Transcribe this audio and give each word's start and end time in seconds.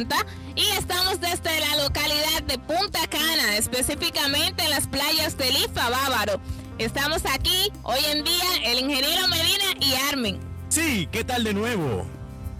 Santa 0.00 0.26
y 0.56 0.62
estamos 0.78 1.20
desde 1.20 1.60
la 1.60 1.82
localidad 1.84 2.42
de 2.46 2.58
Punta 2.58 3.06
Cana, 3.08 3.56
específicamente 3.58 4.64
en 4.64 4.70
las 4.70 4.86
playas 4.86 5.36
del 5.36 5.54
Ifa 5.56 5.90
Bávaro. 5.90 6.40
Estamos 6.78 7.22
aquí 7.26 7.70
hoy 7.82 7.98
en 8.10 8.24
día 8.24 8.44
el 8.64 8.78
ingeniero 8.78 9.28
Medina 9.28 9.64
y 9.78 9.94
Armin. 10.10 10.38
Sí, 10.70 11.06
¿qué 11.12 11.22
tal 11.22 11.44
de 11.44 11.52
nuevo? 11.52 12.06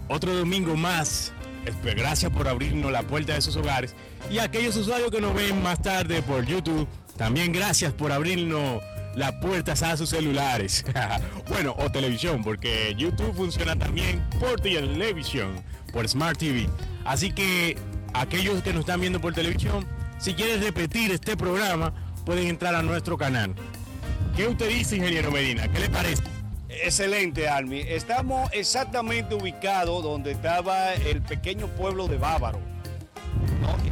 Otro 0.07 0.35
domingo 0.35 0.75
más. 0.75 1.33
Gracias 1.83 2.31
por 2.31 2.47
abrirnos 2.47 2.91
la 2.91 3.01
puerta 3.03 3.33
de 3.33 3.41
sus 3.41 3.55
hogares. 3.55 3.95
Y 4.29 4.37
aquellos 4.37 4.75
usuarios 4.75 5.09
que 5.09 5.21
nos 5.21 5.33
ven 5.33 5.63
más 5.63 5.81
tarde 5.81 6.21
por 6.21 6.45
YouTube, 6.45 6.87
también 7.17 7.51
gracias 7.51 7.91
por 7.91 8.11
abrirnos 8.11 8.83
las 9.15 9.31
puertas 9.33 9.81
a 9.81 9.97
sus 9.97 10.09
celulares. 10.09 10.85
bueno, 11.49 11.75
o 11.79 11.91
televisión, 11.91 12.43
porque 12.43 12.93
YouTube 12.95 13.33
funciona 13.33 13.75
también 13.75 14.23
por 14.39 14.61
televisión, 14.61 15.63
por 15.91 16.07
Smart 16.07 16.37
TV. 16.37 16.69
Así 17.05 17.31
que 17.31 17.77
aquellos 18.13 18.61
que 18.61 18.73
nos 18.73 18.81
están 18.81 19.01
viendo 19.01 19.19
por 19.19 19.33
televisión, 19.33 19.85
si 20.19 20.33
quieren 20.33 20.61
repetir 20.61 21.11
este 21.11 21.35
programa, 21.35 21.93
pueden 22.25 22.47
entrar 22.47 22.75
a 22.75 22.81
nuestro 22.81 23.17
canal. 23.17 23.55
¿Qué 24.35 24.47
usted 24.47 24.69
dice, 24.69 24.95
ingeniero 24.95 25.31
Medina? 25.31 25.67
¿Qué 25.67 25.79
le 25.79 25.89
parece? 25.89 26.23
Excelente, 26.69 27.49
Armi. 27.49 27.81
Estamos 27.81 28.49
exactamente 28.53 29.35
ubicados 29.35 30.03
donde 30.03 30.31
estaba 30.31 30.93
el 30.93 31.21
pequeño 31.21 31.67
pueblo 31.67 32.07
de 32.07 32.17
Bávaro, 32.17 32.59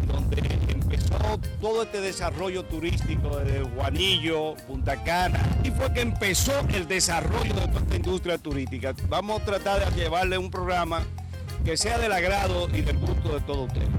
donde 0.08 0.42
empezó 0.70 1.40
todo 1.60 1.84
este 1.84 2.00
desarrollo 2.00 2.64
turístico 2.64 3.38
de 3.38 3.62
Juanillo, 3.62 4.56
Punta 4.68 5.04
Cana, 5.04 5.40
y 5.64 5.72
fue 5.72 5.92
que 5.94 6.02
empezó 6.02 6.58
el 6.74 6.88
desarrollo 6.88 7.54
de 7.54 7.68
toda 7.68 7.82
esta 7.82 7.96
industria 7.96 8.38
turística. 8.38 8.94
Vamos 9.10 9.42
a 9.42 9.46
tratar 9.46 9.94
de 9.94 10.02
llevarle 10.02 10.38
un 10.38 10.50
programa 10.50 11.04
que 11.64 11.78
sea 11.78 11.98
del 11.98 12.12
agrado 12.12 12.68
y 12.74 12.82
del 12.82 12.98
gusto 12.98 13.34
de 13.34 13.42
todos 13.42 13.68
ustedes. 13.68 13.90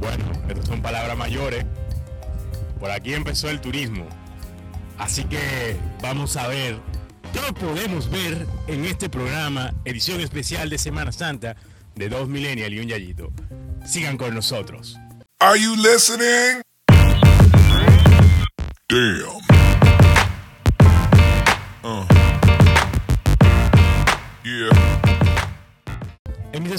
Bueno, 0.00 0.24
estas 0.48 0.66
son 0.66 0.82
palabras 0.82 1.16
mayores. 1.16 1.64
Por 2.78 2.90
aquí 2.90 3.14
empezó 3.14 3.50
el 3.50 3.60
turismo. 3.60 4.06
Así 4.98 5.24
que 5.24 5.76
vamos 6.02 6.36
a 6.36 6.48
ver 6.48 6.78
qué 7.32 7.52
podemos 7.52 8.10
ver 8.10 8.46
en 8.66 8.84
este 8.84 9.08
programa, 9.08 9.74
edición 9.84 10.20
especial 10.20 10.70
de 10.70 10.78
Semana 10.78 11.12
Santa 11.12 11.56
de 11.94 12.08
dos 12.08 12.28
millennials 12.28 12.72
y 12.72 12.78
un 12.78 12.88
yayito. 12.88 13.32
Sigan 13.84 14.16
con 14.16 14.34
nosotros. 14.34 14.96
Are 15.40 15.60
you 15.60 15.76
listening? 15.76 16.62
Damn. 18.88 19.57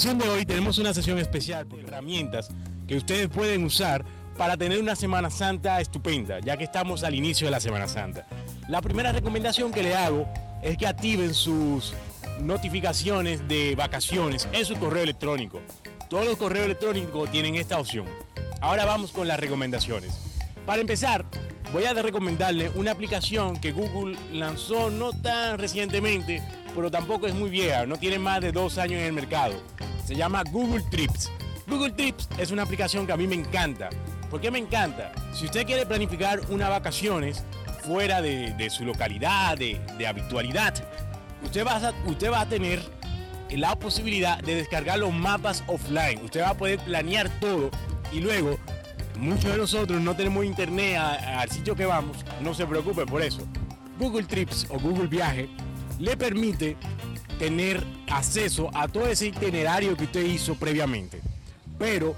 Sesión 0.00 0.16
de 0.16 0.30
hoy 0.30 0.46
tenemos 0.46 0.78
una 0.78 0.94
sesión 0.94 1.18
especial 1.18 1.68
de 1.68 1.82
herramientas 1.82 2.48
que 2.88 2.96
ustedes 2.96 3.28
pueden 3.28 3.64
usar 3.64 4.02
para 4.38 4.56
tener 4.56 4.80
una 4.80 4.96
Semana 4.96 5.28
Santa 5.28 5.78
estupenda, 5.78 6.40
ya 6.40 6.56
que 6.56 6.64
estamos 6.64 7.04
al 7.04 7.14
inicio 7.14 7.46
de 7.46 7.50
la 7.50 7.60
Semana 7.60 7.86
Santa. 7.86 8.26
La 8.70 8.80
primera 8.80 9.12
recomendación 9.12 9.70
que 9.70 9.82
le 9.82 9.94
hago 9.94 10.26
es 10.62 10.78
que 10.78 10.86
activen 10.86 11.34
sus 11.34 11.92
notificaciones 12.40 13.46
de 13.46 13.74
vacaciones 13.74 14.48
en 14.52 14.64
su 14.64 14.74
correo 14.76 15.02
electrónico. 15.02 15.60
Todos 16.08 16.24
los 16.24 16.38
correos 16.38 16.64
electrónicos 16.64 17.30
tienen 17.30 17.56
esta 17.56 17.78
opción. 17.78 18.06
Ahora 18.62 18.86
vamos 18.86 19.12
con 19.12 19.28
las 19.28 19.38
recomendaciones. 19.38 20.29
Para 20.66 20.80
empezar, 20.80 21.24
voy 21.72 21.84
a 21.84 21.92
recomendarle 21.94 22.70
una 22.74 22.92
aplicación 22.92 23.58
que 23.58 23.72
Google 23.72 24.16
lanzó 24.32 24.90
no 24.90 25.12
tan 25.12 25.58
recientemente, 25.58 26.42
pero 26.74 26.90
tampoco 26.90 27.26
es 27.26 27.34
muy 27.34 27.50
vieja, 27.50 27.86
no 27.86 27.96
tiene 27.96 28.18
más 28.18 28.40
de 28.40 28.52
dos 28.52 28.78
años 28.78 29.00
en 29.00 29.06
el 29.06 29.12
mercado. 29.12 29.54
Se 30.04 30.14
llama 30.14 30.42
Google 30.50 30.84
Trips. 30.90 31.30
Google 31.66 31.92
Trips 31.92 32.28
es 32.38 32.50
una 32.50 32.62
aplicación 32.62 33.06
que 33.06 33.12
a 33.12 33.16
mí 33.16 33.26
me 33.26 33.36
encanta. 33.36 33.88
¿Por 34.28 34.40
qué 34.40 34.50
me 34.50 34.58
encanta? 34.58 35.12
Si 35.32 35.46
usted 35.46 35.66
quiere 35.66 35.86
planificar 35.86 36.40
unas 36.50 36.68
vacaciones 36.68 37.44
fuera 37.84 38.20
de, 38.20 38.70
su 38.70 38.84
localidad, 38.84 39.56
de, 39.56 40.06
habitualidad, 40.06 40.74
usted 41.44 41.66
va, 41.66 41.76
a, 41.76 41.92
usted 42.06 42.30
va 42.30 42.42
a 42.42 42.48
tener 42.48 42.80
la 43.50 43.76
posibilidad 43.76 44.38
de 44.38 44.54
descargar 44.56 44.98
los 44.98 45.12
mapas 45.12 45.64
offline. 45.66 46.22
Usted 46.24 46.42
va 46.42 46.50
a 46.50 46.54
poder 46.56 46.78
planear 46.80 47.28
todo 47.40 47.70
y 48.12 48.20
luego 48.20 48.58
muchos 49.20 49.52
de 49.52 49.58
nosotros 49.58 50.00
no 50.00 50.16
tenemos 50.16 50.44
internet 50.44 50.96
al 50.96 51.50
sitio 51.50 51.76
que 51.76 51.84
vamos, 51.86 52.16
no 52.40 52.54
se 52.54 52.66
preocupe 52.66 53.06
por 53.06 53.22
eso. 53.22 53.46
Google 53.98 54.24
Trips 54.24 54.66
o 54.70 54.78
Google 54.78 55.06
Viaje 55.06 55.48
le 55.98 56.16
permite 56.16 56.76
tener 57.38 57.84
acceso 58.10 58.70
a 58.74 58.88
todo 58.88 59.06
ese 59.06 59.26
itinerario 59.26 59.96
que 59.96 60.04
usted 60.04 60.24
hizo 60.24 60.54
previamente. 60.54 61.20
Pero 61.78 62.14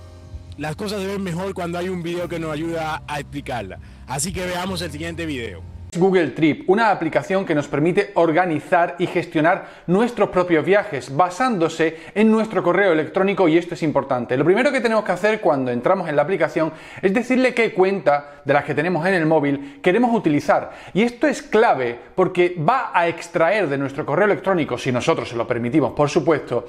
las 0.59 0.77
cosas 0.77 1.01
se 1.01 1.07
ven 1.07 1.23
mejor 1.23 1.55
cuando 1.55 1.79
hay 1.79 1.89
un 1.89 2.03
video 2.03 2.29
que 2.29 2.39
nos 2.39 2.53
ayuda 2.53 3.03
a 3.07 3.21
explicarla. 3.21 3.79
Así 4.07 4.33
que 4.33 4.47
veamos 4.47 4.81
el 4.83 4.93
siguiente 4.93 5.27
video. 5.27 5.72
Google 5.95 6.29
Trip, 6.29 6.71
una 6.71 6.91
aplicación 6.91 7.45
que 7.45 7.55
nos 7.55 7.69
permite 7.69 8.13
organizar 8.15 8.97
y 8.99 9.07
gestionar 9.07 9.67
nuestros 9.87 10.31
propios 10.31 10.65
viajes 10.65 11.15
basándose 11.15 11.99
en 12.15 12.31
nuestro 12.31 12.63
correo 12.63 12.93
electrónico 12.93 13.47
y 13.47 13.59
esto 13.59 13.75
es 13.75 13.83
importante. 13.83 14.39
Lo 14.39 14.45
primero 14.47 14.73
que 14.73 14.81
tenemos 14.81 15.05
que 15.05 15.13
hacer 15.13 15.43
cuando 15.43 15.71
entramos 15.71 16.09
en 16.09 16.17
la 16.17 16.23
aplicación 16.23 16.73
es 17.03 17.13
decirle 17.13 17.53
qué 17.53 17.75
cuenta 17.75 18.41
de 18.43 18.55
las 18.55 18.65
que 18.65 18.75
tenemos 18.75 19.05
en 19.07 19.13
el 19.13 19.27
móvil 19.27 19.81
queremos 19.83 20.17
utilizar 20.17 20.71
y 20.95 21.03
esto 21.03 21.27
es 21.27 21.43
clave 21.43 21.99
porque 22.15 22.57
va 22.59 22.91
a 22.95 23.07
extraer 23.07 23.69
de 23.69 23.77
nuestro 23.77 24.07
correo 24.07 24.25
electrónico, 24.25 24.79
si 24.79 24.91
nosotros 24.93 25.29
se 25.29 25.37
lo 25.37 25.47
permitimos, 25.47 25.93
por 25.93 26.09
supuesto, 26.09 26.69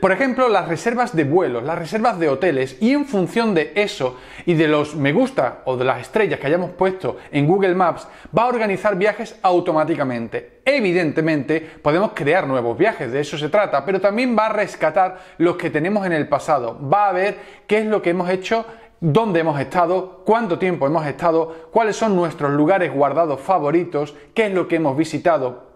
por 0.00 0.10
ejemplo, 0.10 0.48
las 0.48 0.66
reservas 0.66 1.14
de 1.14 1.22
vuelos, 1.22 1.62
las 1.62 1.78
reservas 1.78 2.18
de 2.18 2.28
hoteles 2.28 2.76
y 2.80 2.90
en 2.90 3.06
función 3.06 3.54
de 3.54 3.70
eso 3.76 4.18
y 4.46 4.54
de 4.54 4.66
los 4.66 4.96
me 4.96 5.12
gusta 5.12 5.62
o 5.66 5.76
de 5.76 5.84
las 5.84 6.00
estrellas 6.00 6.40
que 6.40 6.48
hayamos 6.48 6.72
puesto 6.72 7.18
en 7.30 7.46
Google 7.46 7.76
Maps 7.76 8.08
va 8.36 8.42
a 8.42 8.46
organizar 8.48 8.63
organizar 8.64 8.96
viajes 8.96 9.36
automáticamente. 9.42 10.60
Evidentemente, 10.64 11.60
podemos 11.82 12.12
crear 12.14 12.46
nuevos 12.46 12.78
viajes, 12.78 13.12
de 13.12 13.20
eso 13.20 13.36
se 13.36 13.50
trata, 13.50 13.84
pero 13.84 14.00
también 14.00 14.34
va 14.34 14.46
a 14.46 14.52
rescatar 14.54 15.18
los 15.36 15.56
que 15.56 15.68
tenemos 15.68 16.06
en 16.06 16.12
el 16.12 16.28
pasado. 16.28 16.78
Va 16.80 17.10
a 17.10 17.12
ver 17.12 17.36
qué 17.66 17.80
es 17.80 17.84
lo 17.86 18.00
que 18.00 18.10
hemos 18.10 18.30
hecho 18.30 18.64
dónde 19.00 19.40
hemos 19.40 19.60
estado, 19.60 20.22
cuánto 20.24 20.58
tiempo 20.58 20.86
hemos 20.86 21.06
estado, 21.06 21.68
cuáles 21.72 21.96
son 21.96 22.16
nuestros 22.16 22.52
lugares 22.52 22.90
guardados 22.90 23.38
favoritos, 23.38 24.14
qué 24.32 24.46
es 24.46 24.54
lo 24.54 24.66
que 24.66 24.76
hemos 24.76 24.96
visitado, 24.96 25.73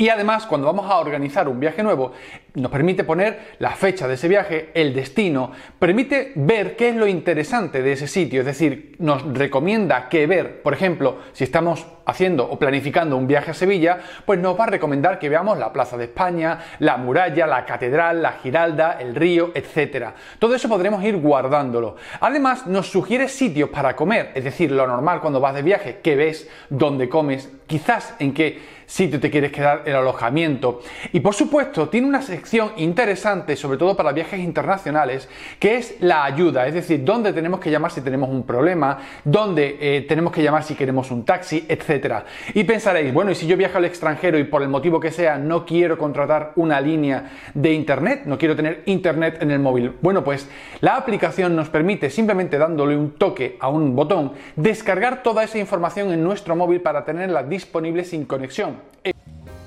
y 0.00 0.08
además, 0.08 0.46
cuando 0.46 0.66
vamos 0.66 0.90
a 0.90 0.96
organizar 0.96 1.46
un 1.46 1.60
viaje 1.60 1.82
nuevo, 1.82 2.12
nos 2.54 2.72
permite 2.72 3.04
poner 3.04 3.56
la 3.58 3.72
fecha 3.72 4.08
de 4.08 4.14
ese 4.14 4.28
viaje, 4.28 4.70
el 4.72 4.94
destino, 4.94 5.52
permite 5.78 6.32
ver 6.36 6.74
qué 6.74 6.88
es 6.88 6.96
lo 6.96 7.06
interesante 7.06 7.82
de 7.82 7.92
ese 7.92 8.06
sitio, 8.06 8.40
es 8.40 8.46
decir, 8.46 8.96
nos 8.98 9.22
recomienda 9.34 10.08
qué 10.08 10.26
ver. 10.26 10.62
Por 10.62 10.72
ejemplo, 10.72 11.18
si 11.34 11.44
estamos 11.44 11.86
haciendo 12.06 12.50
o 12.50 12.58
planificando 12.58 13.14
un 13.18 13.26
viaje 13.26 13.50
a 13.50 13.54
Sevilla, 13.54 13.98
pues 14.24 14.40
nos 14.40 14.58
va 14.58 14.64
a 14.64 14.68
recomendar 14.68 15.18
que 15.18 15.28
veamos 15.28 15.58
la 15.58 15.70
Plaza 15.70 15.98
de 15.98 16.04
España, 16.04 16.58
la 16.78 16.96
muralla, 16.96 17.46
la 17.46 17.66
catedral, 17.66 18.22
la 18.22 18.32
Giralda, 18.32 18.96
el 18.98 19.14
río, 19.14 19.50
etc. 19.54 20.06
Todo 20.38 20.54
eso 20.54 20.66
podremos 20.66 21.04
ir 21.04 21.18
guardándolo. 21.18 21.96
Además, 22.20 22.66
nos 22.66 22.90
sugiere 22.90 23.28
sitios 23.28 23.68
para 23.68 23.94
comer, 23.94 24.32
es 24.34 24.44
decir, 24.44 24.70
lo 24.70 24.86
normal 24.86 25.20
cuando 25.20 25.40
vas 25.40 25.54
de 25.54 25.60
viaje, 25.60 25.98
qué 26.02 26.16
ves, 26.16 26.48
dónde 26.70 27.10
comes, 27.10 27.50
quizás 27.66 28.14
en 28.18 28.32
qué 28.32 28.79
sitio 28.90 29.20
te 29.20 29.30
quieres 29.30 29.52
quedar 29.52 29.82
el 29.86 29.94
alojamiento. 29.94 30.80
Y 31.12 31.20
por 31.20 31.34
supuesto, 31.34 31.88
tiene 31.88 32.08
una 32.08 32.22
sección 32.22 32.72
interesante, 32.76 33.54
sobre 33.54 33.78
todo 33.78 33.96
para 33.96 34.12
viajes 34.12 34.40
internacionales, 34.40 35.28
que 35.60 35.76
es 35.76 35.96
la 36.00 36.24
ayuda, 36.24 36.66
es 36.66 36.74
decir, 36.74 37.04
dónde 37.04 37.32
tenemos 37.32 37.60
que 37.60 37.70
llamar 37.70 37.92
si 37.92 38.00
tenemos 38.00 38.28
un 38.28 38.42
problema, 38.42 38.98
dónde 39.24 39.78
eh, 39.80 40.06
tenemos 40.08 40.32
que 40.32 40.42
llamar 40.42 40.64
si 40.64 40.74
queremos 40.74 41.10
un 41.12 41.24
taxi, 41.24 41.64
etc. 41.68 42.24
Y 42.54 42.64
pensaréis, 42.64 43.14
bueno, 43.14 43.30
y 43.30 43.36
si 43.36 43.46
yo 43.46 43.56
viajo 43.56 43.78
al 43.78 43.84
extranjero 43.84 44.38
y 44.38 44.44
por 44.44 44.62
el 44.62 44.68
motivo 44.68 44.98
que 44.98 45.12
sea 45.12 45.38
no 45.38 45.64
quiero 45.64 45.96
contratar 45.96 46.52
una 46.56 46.80
línea 46.80 47.30
de 47.54 47.72
internet, 47.72 48.22
no 48.24 48.38
quiero 48.38 48.56
tener 48.56 48.82
internet 48.86 49.38
en 49.40 49.52
el 49.52 49.60
móvil. 49.60 49.92
Bueno, 50.00 50.24
pues 50.24 50.48
la 50.80 50.96
aplicación 50.96 51.54
nos 51.54 51.68
permite 51.68 52.10
simplemente 52.10 52.58
dándole 52.58 52.96
un 52.96 53.12
toque 53.12 53.56
a 53.60 53.68
un 53.68 53.94
botón, 53.94 54.32
descargar 54.56 55.22
toda 55.22 55.44
esa 55.44 55.58
información 55.58 56.12
en 56.12 56.24
nuestro 56.24 56.56
móvil 56.56 56.80
para 56.80 57.04
tenerla 57.04 57.44
disponible 57.44 58.02
sin 58.02 58.24
conexión. 58.24 58.79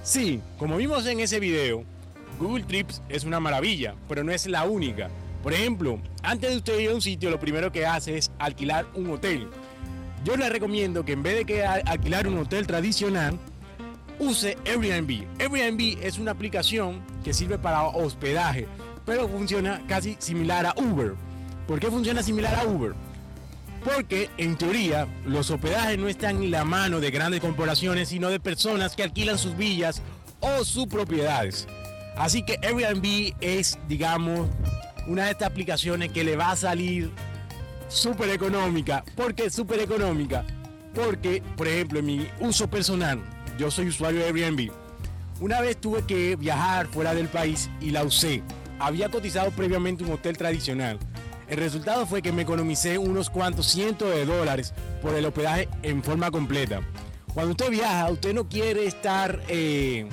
Sí, 0.03 0.41
como 0.57 0.77
vimos 0.77 1.05
en 1.05 1.21
ese 1.21 1.39
video, 1.39 1.83
Google 2.39 2.63
Trips 2.63 3.01
es 3.07 3.23
una 3.23 3.39
maravilla, 3.39 3.95
pero 4.09 4.23
no 4.23 4.31
es 4.31 4.47
la 4.47 4.65
única. 4.65 5.09
Por 5.41 5.53
ejemplo, 5.53 5.99
antes 6.21 6.51
de 6.51 6.57
usted 6.57 6.79
ir 6.79 6.89
a 6.89 6.95
un 6.95 7.01
sitio, 7.01 7.29
lo 7.29 7.39
primero 7.39 7.71
que 7.71 7.85
hace 7.85 8.17
es 8.17 8.31
alquilar 8.39 8.85
un 8.95 9.09
hotel. 9.09 9.47
Yo 10.23 10.37
le 10.37 10.49
recomiendo 10.49 11.03
que 11.03 11.13
en 11.13 11.23
vez 11.23 11.35
de 11.35 11.45
que 11.45 11.65
alquilar 11.65 12.27
un 12.27 12.37
hotel 12.37 12.65
tradicional, 12.67 13.37
use 14.19 14.57
Airbnb. 14.65 15.25
Airbnb 15.39 16.01
es 16.01 16.17
una 16.17 16.31
aplicación 16.31 17.01
que 17.23 17.33
sirve 17.33 17.57
para 17.57 17.83
hospedaje, 17.83 18.67
pero 19.05 19.27
funciona 19.27 19.81
casi 19.87 20.15
similar 20.19 20.65
a 20.65 20.73
Uber. 20.77 21.13
¿Por 21.67 21.79
qué 21.79 21.89
funciona 21.89 22.23
similar 22.23 22.55
a 22.55 22.65
Uber? 22.65 22.93
Porque 23.83 24.29
en 24.37 24.57
teoría 24.57 25.07
los 25.25 25.49
hospedajes 25.51 25.97
no 25.97 26.07
están 26.07 26.41
en 26.41 26.51
la 26.51 26.63
mano 26.63 26.99
de 26.99 27.11
grandes 27.11 27.41
corporaciones, 27.41 28.09
sino 28.09 28.29
de 28.29 28.39
personas 28.39 28.95
que 28.95 29.03
alquilan 29.03 29.37
sus 29.37 29.57
villas 29.57 30.01
o 30.39 30.63
sus 30.63 30.87
propiedades. 30.87 31.67
Así 32.15 32.43
que 32.43 32.59
Airbnb 32.61 33.33
es, 33.41 33.77
digamos, 33.87 34.49
una 35.07 35.25
de 35.25 35.31
estas 35.31 35.49
aplicaciones 35.49 36.11
que 36.11 36.23
le 36.23 36.35
va 36.35 36.51
a 36.51 36.55
salir 36.55 37.11
súper 37.89 38.29
económica. 38.29 39.03
¿Por 39.15 39.35
qué 39.35 39.49
súper 39.49 39.79
económica? 39.79 40.45
Porque, 40.93 41.41
por 41.57 41.67
ejemplo, 41.67 41.99
en 41.99 42.05
mi 42.05 42.27
uso 42.39 42.69
personal, 42.69 43.19
yo 43.57 43.71
soy 43.71 43.87
usuario 43.87 44.19
de 44.19 44.27
Airbnb. 44.27 44.71
Una 45.41 45.59
vez 45.59 45.77
tuve 45.77 46.03
que 46.03 46.35
viajar 46.35 46.87
fuera 46.87 47.13
del 47.13 47.27
país 47.27 47.69
y 47.81 47.89
la 47.89 48.03
usé. 48.03 48.43
Había 48.79 49.09
cotizado 49.09 49.51
previamente 49.51 50.03
un 50.03 50.11
hotel 50.11 50.37
tradicional. 50.37 50.99
El 51.53 51.59
resultado 51.59 52.07
fue 52.07 52.23
que 52.23 52.31
me 52.31 52.41
economicé 52.41 52.97
unos 52.97 53.29
cuantos 53.29 53.67
cientos 53.67 54.09
de 54.09 54.25
dólares 54.25 54.73
por 55.03 55.13
el 55.13 55.23
hospedaje 55.23 55.69
en 55.83 56.01
forma 56.01 56.31
completa. 56.31 56.81
Cuando 57.31 57.51
usted 57.51 57.69
viaja, 57.69 58.09
usted 58.09 58.33
no 58.33 58.49
quiere 58.49 58.87
estar, 58.87 59.39
eh, 59.47 60.09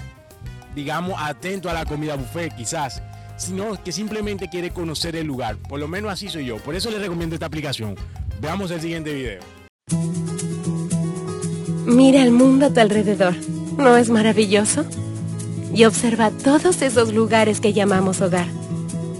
digamos, 0.74 1.14
atento 1.18 1.70
a 1.70 1.72
la 1.72 1.86
comida 1.86 2.16
buffet 2.16 2.54
quizás, 2.54 3.02
sino 3.38 3.82
que 3.82 3.90
simplemente 3.90 4.50
quiere 4.50 4.70
conocer 4.70 5.16
el 5.16 5.26
lugar. 5.26 5.56
Por 5.56 5.80
lo 5.80 5.88
menos 5.88 6.12
así 6.12 6.28
soy 6.28 6.44
yo. 6.44 6.58
Por 6.58 6.74
eso 6.74 6.90
les 6.90 7.00
recomiendo 7.00 7.34
esta 7.36 7.46
aplicación. 7.46 7.94
Veamos 8.42 8.70
el 8.70 8.82
siguiente 8.82 9.14
video. 9.14 9.40
Mira 11.86 12.22
el 12.22 12.32
mundo 12.32 12.66
a 12.66 12.70
tu 12.70 12.80
alrededor. 12.80 13.34
¿No 13.78 13.96
es 13.96 14.10
maravilloso? 14.10 14.84
Y 15.72 15.86
observa 15.86 16.32
todos 16.32 16.82
esos 16.82 17.14
lugares 17.14 17.62
que 17.62 17.72
llamamos 17.72 18.20
hogar. 18.20 18.46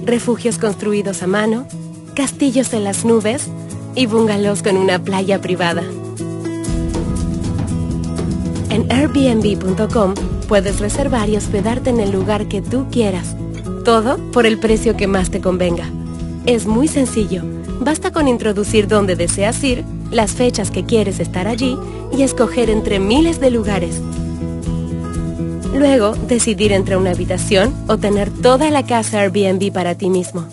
Refugios 0.04 0.58
construidos 0.58 1.22
a 1.22 1.26
mano, 1.26 1.66
castillos 2.10 2.72
en 2.72 2.84
las 2.84 3.04
nubes 3.04 3.48
y 3.94 4.06
bungalows 4.06 4.62
con 4.62 4.76
una 4.76 4.98
playa 4.98 5.40
privada. 5.40 5.82
En 8.70 8.90
airbnb.com 8.90 10.14
puedes 10.48 10.78
reservar 10.80 11.28
y 11.28 11.36
hospedarte 11.36 11.90
en 11.90 12.00
el 12.00 12.12
lugar 12.12 12.46
que 12.46 12.62
tú 12.62 12.86
quieras. 12.90 13.36
Todo 13.84 14.18
por 14.32 14.46
el 14.46 14.58
precio 14.58 14.96
que 14.96 15.06
más 15.06 15.30
te 15.30 15.40
convenga. 15.40 15.88
Es 16.46 16.66
muy 16.66 16.88
sencillo. 16.88 17.42
Basta 17.80 18.12
con 18.12 18.28
introducir 18.28 18.86
dónde 18.86 19.16
deseas 19.16 19.62
ir, 19.64 19.84
las 20.10 20.32
fechas 20.32 20.70
que 20.70 20.84
quieres 20.84 21.18
estar 21.18 21.48
allí 21.48 21.76
y 22.16 22.22
escoger 22.22 22.70
entre 22.70 23.00
miles 23.00 23.40
de 23.40 23.50
lugares. 23.50 24.00
Luego, 25.74 26.14
decidir 26.14 26.72
entre 26.72 26.96
una 26.96 27.10
habitación 27.10 27.74
o 27.86 27.96
tener 27.96 28.30
toda 28.30 28.70
la 28.70 28.84
casa 28.84 29.20
Airbnb 29.20 29.72
para 29.72 29.94
ti 29.94 30.10
mismo. 30.10 30.46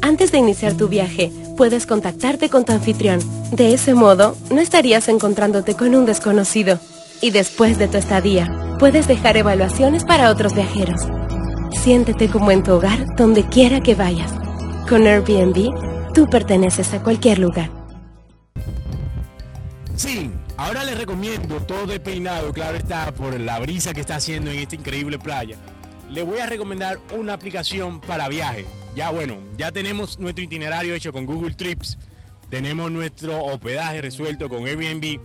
Antes 0.00 0.30
de 0.32 0.38
iniciar 0.38 0.74
tu 0.74 0.88
viaje, 0.88 1.32
puedes 1.56 1.86
contactarte 1.86 2.48
con 2.48 2.64
tu 2.64 2.72
anfitrión. 2.72 3.20
De 3.50 3.74
ese 3.74 3.94
modo, 3.94 4.36
no 4.50 4.60
estarías 4.60 5.08
encontrándote 5.08 5.74
con 5.74 5.94
un 5.94 6.06
desconocido. 6.06 6.78
Y 7.20 7.30
después 7.30 7.78
de 7.78 7.88
tu 7.88 7.96
estadía, 7.96 8.76
puedes 8.78 9.08
dejar 9.08 9.36
evaluaciones 9.36 10.04
para 10.04 10.30
otros 10.30 10.54
viajeros. 10.54 11.00
Siéntete 11.82 12.28
como 12.28 12.50
en 12.50 12.62
tu 12.62 12.72
hogar 12.72 13.04
donde 13.16 13.44
quiera 13.44 13.80
que 13.80 13.94
vayas. 13.94 14.32
Con 14.88 15.06
Airbnb, 15.06 16.14
tú 16.14 16.28
perteneces 16.28 16.94
a 16.94 17.02
cualquier 17.02 17.40
lugar. 17.40 17.70
Sí, 19.96 20.30
ahora 20.56 20.84
les 20.84 20.96
recomiendo 20.96 21.56
todo 21.60 21.92
el 21.92 22.00
peinado, 22.00 22.52
claro 22.52 22.76
está, 22.76 23.12
por 23.12 23.38
la 23.38 23.58
brisa 23.58 23.92
que 23.92 24.00
está 24.00 24.16
haciendo 24.16 24.50
en 24.52 24.60
esta 24.60 24.76
increíble 24.76 25.18
playa. 25.18 25.56
Les 26.08 26.24
voy 26.24 26.38
a 26.38 26.46
recomendar 26.46 26.98
una 27.18 27.34
aplicación 27.34 28.00
para 28.00 28.28
viaje. 28.28 28.64
Ya 28.98 29.10
bueno, 29.10 29.38
ya 29.56 29.70
tenemos 29.70 30.18
nuestro 30.18 30.42
itinerario 30.42 30.92
hecho 30.92 31.12
con 31.12 31.24
Google 31.24 31.54
Trips, 31.54 31.96
tenemos 32.50 32.90
nuestro 32.90 33.44
hospedaje 33.44 34.02
resuelto 34.02 34.48
con 34.48 34.66
Airbnb, 34.66 35.20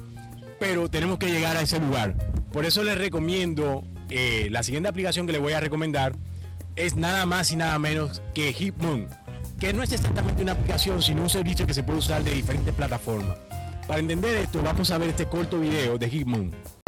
pero 0.59 0.89
tenemos 0.89 1.17
que 1.17 1.31
llegar 1.31 1.57
a 1.57 1.61
ese 1.61 1.79
lugar. 1.79 2.13
Por 2.51 2.65
eso 2.65 2.83
les 2.83 2.99
recomiendo 2.99 3.83
eh, 4.11 4.47
la 4.51 4.61
siguiente 4.61 4.89
aplicación 4.89 5.25
que 5.25 5.31
les 5.33 5.41
voy 5.41 5.53
a 5.53 5.59
recomendar 5.59 6.15
es 6.75 6.95
nada 6.97 7.25
más 7.25 7.51
y 7.51 7.55
nada 7.55 7.79
menos 7.79 8.21
que 8.35 8.53
Hitmoon, 8.53 9.07
que 9.59 9.73
no 9.73 9.81
es 9.81 9.91
exactamente 9.91 10.43
una 10.43 10.51
aplicación, 10.51 11.01
sino 11.01 11.23
un 11.23 11.31
servicio 11.31 11.65
que 11.65 11.73
se 11.73 11.81
puede 11.81 11.97
usar 11.97 12.23
de 12.23 12.31
diferentes 12.31 12.75
plataformas. 12.75 13.39
Para 13.87 14.01
entender 14.01 14.37
esto, 14.37 14.61
vamos 14.61 14.91
a 14.91 14.99
ver 14.99 15.09
este 15.09 15.25
corto 15.25 15.59
video 15.59 15.97
de 15.97 16.09
Hitmoon. 16.11 16.82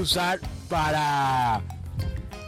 Usar 0.00 0.40
para 0.68 1.60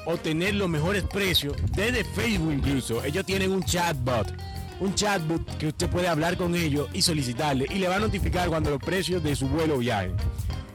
obtener 0.07 0.55
los 0.55 0.69
mejores 0.69 1.05
precios 1.05 1.57
desde 1.75 2.05
Facebook 2.05 2.53
incluso. 2.53 3.05
Ellos 3.05 3.25
tienen 3.25 3.53
un 3.53 3.63
chatbot, 3.63 4.33
un 4.81 4.95
chatbot 4.95 5.59
que 5.59 5.69
usted 5.69 5.89
puede 5.89 6.09
hablar 6.09 6.37
con 6.37 6.55
ellos 6.55 6.89
y 6.93 7.03
solicitarle 7.03 7.67
y 7.71 7.79
le 7.79 7.89
va 7.89 7.97
a 7.97 8.01
notificar 8.01 8.49
cuando 8.49 8.71
los 8.71 8.81
precios 8.81 9.23
de 9.23 9.37
su 9.37 9.49
vuelo 9.49 9.79
viajen. 9.79 10.17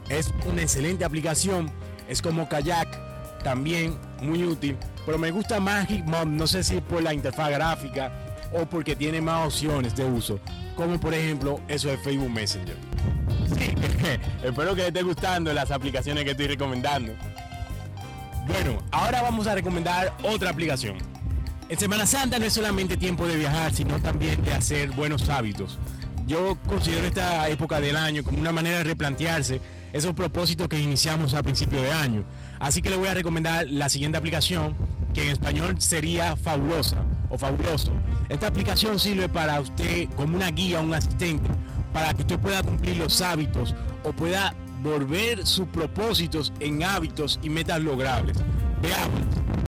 Es 0.08 0.32
una 0.46 0.62
excelente 0.62 1.04
aplicación 1.04 1.70
es 2.08 2.22
como 2.22 2.48
kayak, 2.48 2.88
también 3.44 3.96
muy 4.22 4.42
útil, 4.44 4.76
pero 5.04 5.18
me 5.18 5.30
gusta 5.30 5.60
más 5.60 5.88
Hikmop, 5.90 6.26
no 6.26 6.46
sé 6.46 6.64
si 6.64 6.80
por 6.80 7.02
la 7.02 7.14
interfaz 7.14 7.50
gráfica 7.50 8.10
o 8.52 8.64
porque 8.64 8.96
tiene 8.96 9.20
más 9.20 9.46
opciones 9.46 9.94
de 9.94 10.04
uso, 10.04 10.40
como 10.74 10.98
por 10.98 11.12
ejemplo 11.12 11.60
eso 11.68 11.88
de 11.88 11.98
Facebook 11.98 12.30
Messenger. 12.30 12.76
Espero 14.42 14.74
que 14.74 14.86
esté 14.86 15.02
gustando 15.02 15.52
las 15.52 15.70
aplicaciones 15.70 16.24
que 16.24 16.30
estoy 16.30 16.46
recomendando. 16.48 17.14
Bueno, 18.46 18.78
ahora 18.90 19.22
vamos 19.22 19.46
a 19.46 19.54
recomendar 19.54 20.16
otra 20.22 20.50
aplicación. 20.50 20.96
En 21.68 21.78
Semana 21.78 22.06
Santa 22.06 22.38
no 22.38 22.46
es 22.46 22.54
solamente 22.54 22.96
tiempo 22.96 23.26
de 23.26 23.36
viajar, 23.36 23.74
sino 23.74 24.00
también 24.00 24.42
de 24.42 24.54
hacer 24.54 24.90
buenos 24.90 25.28
hábitos. 25.28 25.78
Yo 26.26 26.56
considero 26.66 27.06
esta 27.06 27.48
época 27.48 27.80
del 27.80 27.96
año 27.96 28.22
como 28.22 28.38
una 28.38 28.52
manera 28.52 28.78
de 28.78 28.84
replantearse 28.84 29.60
esos 29.92 30.14
propósitos 30.14 30.68
que 30.68 30.78
iniciamos 30.80 31.34
a 31.34 31.42
principio 31.42 31.80
de 31.80 31.90
año. 31.90 32.24
Así 32.58 32.82
que 32.82 32.90
le 32.90 32.96
voy 32.96 33.08
a 33.08 33.14
recomendar 33.14 33.66
la 33.68 33.88
siguiente 33.88 34.18
aplicación, 34.18 34.76
que 35.14 35.24
en 35.24 35.30
español 35.30 35.80
sería 35.80 36.36
fabulosa 36.36 37.04
o 37.30 37.38
fabuloso. 37.38 37.92
Esta 38.28 38.46
aplicación 38.46 38.98
sirve 38.98 39.28
para 39.28 39.60
usted 39.60 40.08
como 40.16 40.36
una 40.36 40.50
guía, 40.50 40.80
un 40.80 40.92
asistente, 40.94 41.48
para 41.98 42.14
que 42.14 42.22
usted 42.22 42.38
pueda 42.38 42.62
cumplir 42.62 42.96
los 42.96 43.20
hábitos 43.20 43.74
o 44.04 44.12
pueda 44.12 44.54
volver 44.82 45.44
sus 45.44 45.66
propósitos 45.66 46.52
en 46.60 46.84
hábitos 46.84 47.40
y 47.42 47.50
metas 47.50 47.80
logrables. 47.80 48.36
Veamos. 48.80 49.67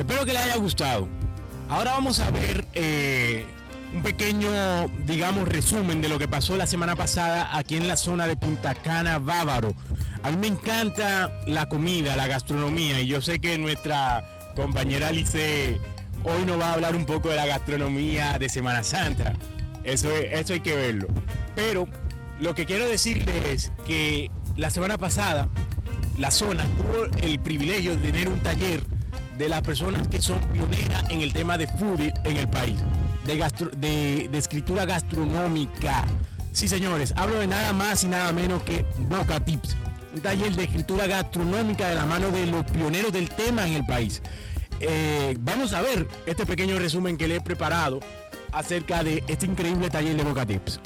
Espero 0.00 0.24
que 0.24 0.32
les 0.32 0.40
haya 0.40 0.56
gustado. 0.56 1.08
Ahora 1.68 1.92
vamos 1.92 2.20
a 2.20 2.30
ver 2.30 2.64
eh, 2.72 3.44
un 3.92 4.02
pequeño, 4.02 4.48
digamos, 5.04 5.46
resumen 5.46 6.00
de 6.00 6.08
lo 6.08 6.18
que 6.18 6.26
pasó 6.26 6.56
la 6.56 6.66
semana 6.66 6.96
pasada 6.96 7.54
aquí 7.54 7.76
en 7.76 7.86
la 7.86 7.98
zona 7.98 8.26
de 8.26 8.34
Punta 8.34 8.74
Cana, 8.74 9.18
Bávaro. 9.18 9.74
A 10.22 10.30
mí 10.30 10.38
me 10.38 10.46
encanta 10.46 11.30
la 11.46 11.68
comida, 11.68 12.16
la 12.16 12.28
gastronomía, 12.28 13.02
y 13.02 13.08
yo 13.08 13.20
sé 13.20 13.40
que 13.40 13.58
nuestra 13.58 14.24
compañera 14.56 15.08
Alice 15.08 15.78
hoy 16.24 16.46
nos 16.46 16.58
va 16.58 16.70
a 16.70 16.72
hablar 16.72 16.96
un 16.96 17.04
poco 17.04 17.28
de 17.28 17.36
la 17.36 17.44
gastronomía 17.44 18.38
de 18.38 18.48
Semana 18.48 18.82
Santa. 18.82 19.34
Eso, 19.84 20.10
eso 20.16 20.54
hay 20.54 20.60
que 20.60 20.76
verlo. 20.76 21.08
Pero 21.54 21.86
lo 22.40 22.54
que 22.54 22.64
quiero 22.64 22.88
decirles 22.88 23.44
es 23.44 23.72
que 23.86 24.30
la 24.56 24.70
semana 24.70 24.96
pasada 24.96 25.50
la 26.16 26.30
zona 26.30 26.64
tuvo 26.78 27.04
el 27.22 27.38
privilegio 27.38 27.96
de 27.96 28.12
tener 28.12 28.28
un 28.30 28.40
taller 28.40 28.82
de 29.40 29.48
las 29.48 29.62
personas 29.62 30.06
que 30.06 30.20
son 30.20 30.38
pioneras 30.52 31.02
en 31.08 31.22
el 31.22 31.32
tema 31.32 31.56
de 31.56 31.66
food 31.66 32.12
en 32.24 32.36
el 32.36 32.46
país, 32.46 32.76
de, 33.24 33.38
gastro, 33.38 33.70
de, 33.74 34.28
escritura 34.34 34.84
gastronómica. 34.84 36.04
Sí, 36.52 36.68
señores, 36.68 37.14
hablo 37.16 37.38
de 37.38 37.46
nada 37.46 37.72
más 37.72 38.04
y 38.04 38.08
nada 38.08 38.32
menos 38.34 38.62
que 38.64 38.84
Boca 39.08 39.40
Tips, 39.40 39.76
un 40.14 40.20
taller 40.20 40.54
de 40.54 40.64
escritura 40.64 41.06
gastronómica 41.06 41.88
de 41.88 41.94
la 41.94 42.04
mano 42.04 42.30
de 42.30 42.46
los 42.48 42.66
pioneros 42.66 43.12
del 43.12 43.30
tema 43.30 43.66
en 43.66 43.72
el 43.72 43.86
país. 43.86 44.20
Eh, 44.78 45.34
vamos 45.40 45.72
a 45.72 45.80
ver 45.80 46.06
este 46.26 46.44
pequeño 46.44 46.78
resumen 46.78 47.16
que 47.16 47.26
le 47.26 47.36
he 47.36 47.40
preparado 47.40 48.00
acerca 48.52 49.02
de 49.02 49.24
este 49.26 49.46
increíble 49.46 49.88
taller 49.88 50.18
de 50.18 50.22
Boca 50.22 50.44
Tips. 50.44 50.80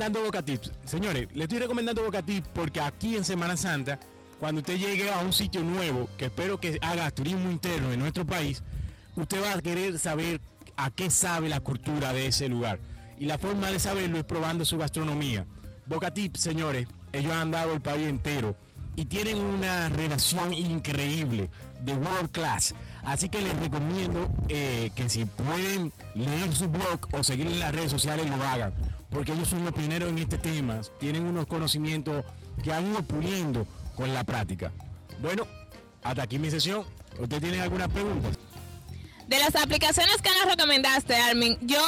Recomendando 0.00 0.22
Boca? 0.22 0.44
Señores, 0.86 1.28
le 1.34 1.44
estoy 1.44 1.58
recomendando 1.58 2.02
Boca 2.02 2.22
Tips 2.22 2.48
porque 2.54 2.80
aquí 2.80 3.16
en 3.16 3.24
Semana 3.24 3.56
Santa, 3.56 3.98
cuando 4.38 4.60
usted 4.60 4.78
llegue 4.78 5.10
a 5.10 5.18
un 5.18 5.32
sitio 5.32 5.62
nuevo, 5.62 6.08
que 6.16 6.26
espero 6.26 6.58
que 6.58 6.78
haga 6.80 7.10
turismo 7.10 7.50
interno 7.50 7.92
en 7.92 8.00
nuestro 8.00 8.24
país, 8.24 8.62
usted 9.16 9.42
va 9.42 9.52
a 9.52 9.60
querer 9.60 9.98
saber 9.98 10.40
a 10.76 10.90
qué 10.90 11.10
sabe 11.10 11.48
la 11.48 11.60
cultura 11.60 12.12
de 12.14 12.26
ese 12.26 12.48
lugar. 12.48 12.78
Y 13.18 13.26
la 13.26 13.36
forma 13.36 13.70
de 13.70 13.78
saberlo 13.78 14.16
es 14.16 14.24
probando 14.24 14.64
su 14.64 14.78
gastronomía. 14.78 15.44
Boca 15.86 16.12
Tips, 16.12 16.40
señores, 16.40 16.88
ellos 17.12 17.32
han 17.32 17.50
dado 17.50 17.74
el 17.74 17.82
país 17.82 18.06
entero 18.06 18.56
y 18.96 19.04
tienen 19.04 19.38
una 19.38 19.90
relación 19.90 20.54
increíble 20.54 21.50
de 21.82 21.92
world 21.92 22.30
class. 22.30 22.74
Así 23.02 23.28
que 23.28 23.42
les 23.42 23.54
recomiendo 23.58 24.30
eh, 24.48 24.90
que 24.94 25.08
si 25.10 25.26
pueden 25.26 25.92
leer 26.14 26.54
su 26.54 26.68
blog 26.68 27.06
o 27.12 27.22
seguir 27.22 27.46
en 27.46 27.60
las 27.60 27.72
redes 27.72 27.90
sociales 27.90 28.28
lo 28.28 28.42
hagan, 28.42 28.72
porque 29.10 29.32
ellos 29.32 29.48
son 29.48 29.64
los 29.64 29.74
pioneros 29.74 30.08
en 30.08 30.18
este 30.18 30.38
tema, 30.38 30.80
tienen 30.98 31.24
unos 31.24 31.46
conocimientos 31.46 32.24
que 32.62 32.72
han 32.72 32.86
ido 32.90 33.02
puliendo 33.02 33.66
con 33.96 34.12
la 34.14 34.24
práctica. 34.24 34.72
Bueno, 35.20 35.46
hasta 36.02 36.22
aquí 36.22 36.38
mi 36.38 36.50
sesión. 36.50 36.84
¿Usted 37.18 37.40
tiene 37.40 37.60
alguna 37.60 37.88
pregunta? 37.88 38.28
De 39.26 39.38
las 39.38 39.54
aplicaciones 39.54 40.16
que 40.22 40.30
nos 40.30 40.46
recomendaste, 40.46 41.14
Armin, 41.14 41.58
yo 41.60 41.80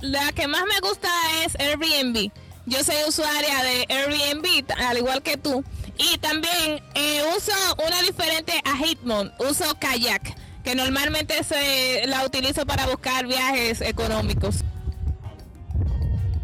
la 0.00 0.32
que 0.32 0.46
más 0.48 0.62
me 0.66 0.80
gusta 0.80 1.08
es 1.44 1.54
Airbnb. 1.56 2.30
Yo 2.66 2.82
soy 2.82 2.96
usuaria 3.06 3.62
de 3.62 3.86
Airbnb, 3.88 4.70
al 4.78 4.98
igual 4.98 5.22
que 5.22 5.36
tú. 5.36 5.64
Y 5.98 6.18
también 6.18 6.82
eh, 6.94 7.22
uso 7.36 7.52
una 7.86 8.02
diferente 8.02 8.60
a 8.64 8.76
Hitmon, 8.76 9.32
uso 9.38 9.64
Kayak, 9.78 10.36
que 10.62 10.74
normalmente 10.74 11.42
se 11.44 12.06
la 12.06 12.24
utilizo 12.24 12.66
para 12.66 12.86
buscar 12.86 13.26
viajes 13.26 13.80
económicos. 13.80 14.64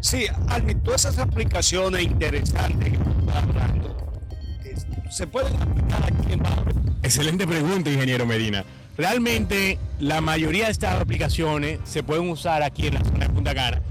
Sí, 0.03 0.25
Armin, 0.49 0.81
todas 0.81 1.05
esas 1.05 1.17
aplicaciones 1.19 2.03
interesantes 2.03 2.89
que 2.89 2.95
estás 2.97 3.35
hablando, 3.43 4.21
es- 4.65 4.85
se 5.15 5.27
pueden 5.27 5.55
aplicar 5.61 6.03
aquí 6.03 6.33
en 6.33 6.39
Bávaro. 6.43 6.71
Excelente 7.03 7.47
pregunta, 7.47 7.89
ingeniero 7.89 8.25
Medina. 8.25 8.65
Realmente 8.97 9.79
la 9.99 10.19
mayoría 10.19 10.65
de 10.65 10.71
estas 10.71 10.99
aplicaciones 11.01 11.79
se 11.85 12.03
pueden 12.03 12.29
usar 12.29 12.63
aquí 12.63 12.87
en 12.87 12.95
la 12.95 13.03
zona 13.05 13.27
de 13.27 13.33
Punta 13.33 13.55
Cana, 13.55 13.81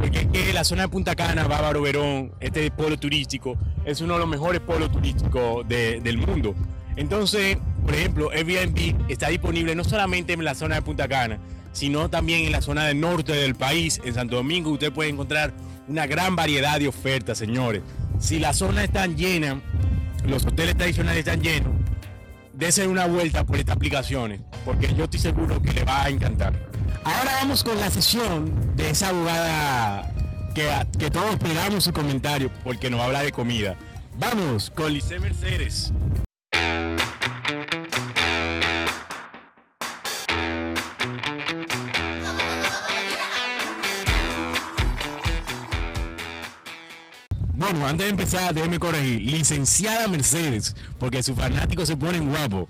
porque 0.00 0.26
es 0.32 0.52
la 0.54 0.64
zona 0.64 0.82
de 0.82 0.88
Punta 0.88 1.14
Cana, 1.14 1.46
Bávaro 1.46 1.82
Verón, 1.82 2.32
este 2.40 2.68
polo 2.72 2.98
turístico, 2.98 3.56
es 3.84 4.00
uno 4.00 4.14
de 4.14 4.18
los 4.18 4.28
mejores 4.28 4.60
polos 4.60 4.90
turísticos 4.90 5.66
de- 5.68 6.00
del 6.00 6.18
mundo. 6.18 6.56
Entonces, 6.96 7.58
por 7.84 7.94
ejemplo, 7.94 8.30
Airbnb 8.32 9.08
está 9.08 9.28
disponible 9.28 9.76
no 9.76 9.84
solamente 9.84 10.32
en 10.32 10.44
la 10.44 10.56
zona 10.56 10.74
de 10.74 10.82
Punta 10.82 11.06
Cana, 11.06 11.38
sino 11.72 12.08
también 12.10 12.44
en 12.46 12.52
la 12.52 12.60
zona 12.60 12.86
del 12.86 13.00
norte 13.00 13.32
del 13.32 13.54
país, 13.54 14.00
en 14.04 14.14
Santo 14.14 14.36
Domingo, 14.36 14.70
usted 14.70 14.92
puede 14.92 15.10
encontrar 15.10 15.52
una 15.88 16.06
gran 16.06 16.36
variedad 16.36 16.78
de 16.78 16.88
ofertas, 16.88 17.38
señores. 17.38 17.82
Si 18.18 18.38
la 18.38 18.52
zona 18.52 18.84
está 18.84 19.06
llena, 19.06 19.60
los 20.24 20.44
hoteles 20.44 20.76
tradicionales 20.76 21.20
están 21.20 21.42
llenos, 21.42 21.72
dése 22.52 22.86
una 22.86 23.06
vuelta 23.06 23.44
por 23.44 23.56
estas 23.56 23.76
aplicaciones, 23.76 24.40
porque 24.64 24.94
yo 24.94 25.04
estoy 25.04 25.20
seguro 25.20 25.60
que 25.62 25.72
le 25.72 25.84
va 25.84 26.04
a 26.04 26.08
encantar. 26.08 26.52
Ahora 27.04 27.32
vamos 27.40 27.64
con 27.64 27.80
la 27.80 27.90
sesión 27.90 28.76
de 28.76 28.90
esa 28.90 29.08
abogada 29.08 30.12
que, 30.54 30.68
que 30.98 31.10
todos 31.10 31.30
esperamos 31.30 31.84
su 31.84 31.92
comentario, 31.92 32.50
porque 32.62 32.90
nos 32.90 33.00
va 33.00 33.04
a 33.04 33.06
hablar 33.06 33.24
de 33.24 33.32
comida. 33.32 33.76
Vamos 34.18 34.70
con 34.70 34.92
Lice 34.92 35.18
Mercedes. 35.18 35.92
Bueno, 47.70 47.86
antes 47.86 48.04
de 48.04 48.10
empezar, 48.10 48.52
déjeme 48.52 48.80
corregir. 48.80 49.20
Licenciada 49.20 50.08
Mercedes, 50.08 50.74
porque 50.98 51.22
sus 51.22 51.36
fanáticos 51.36 51.86
se 51.86 51.96
ponen 51.96 52.28
guapos. 52.28 52.68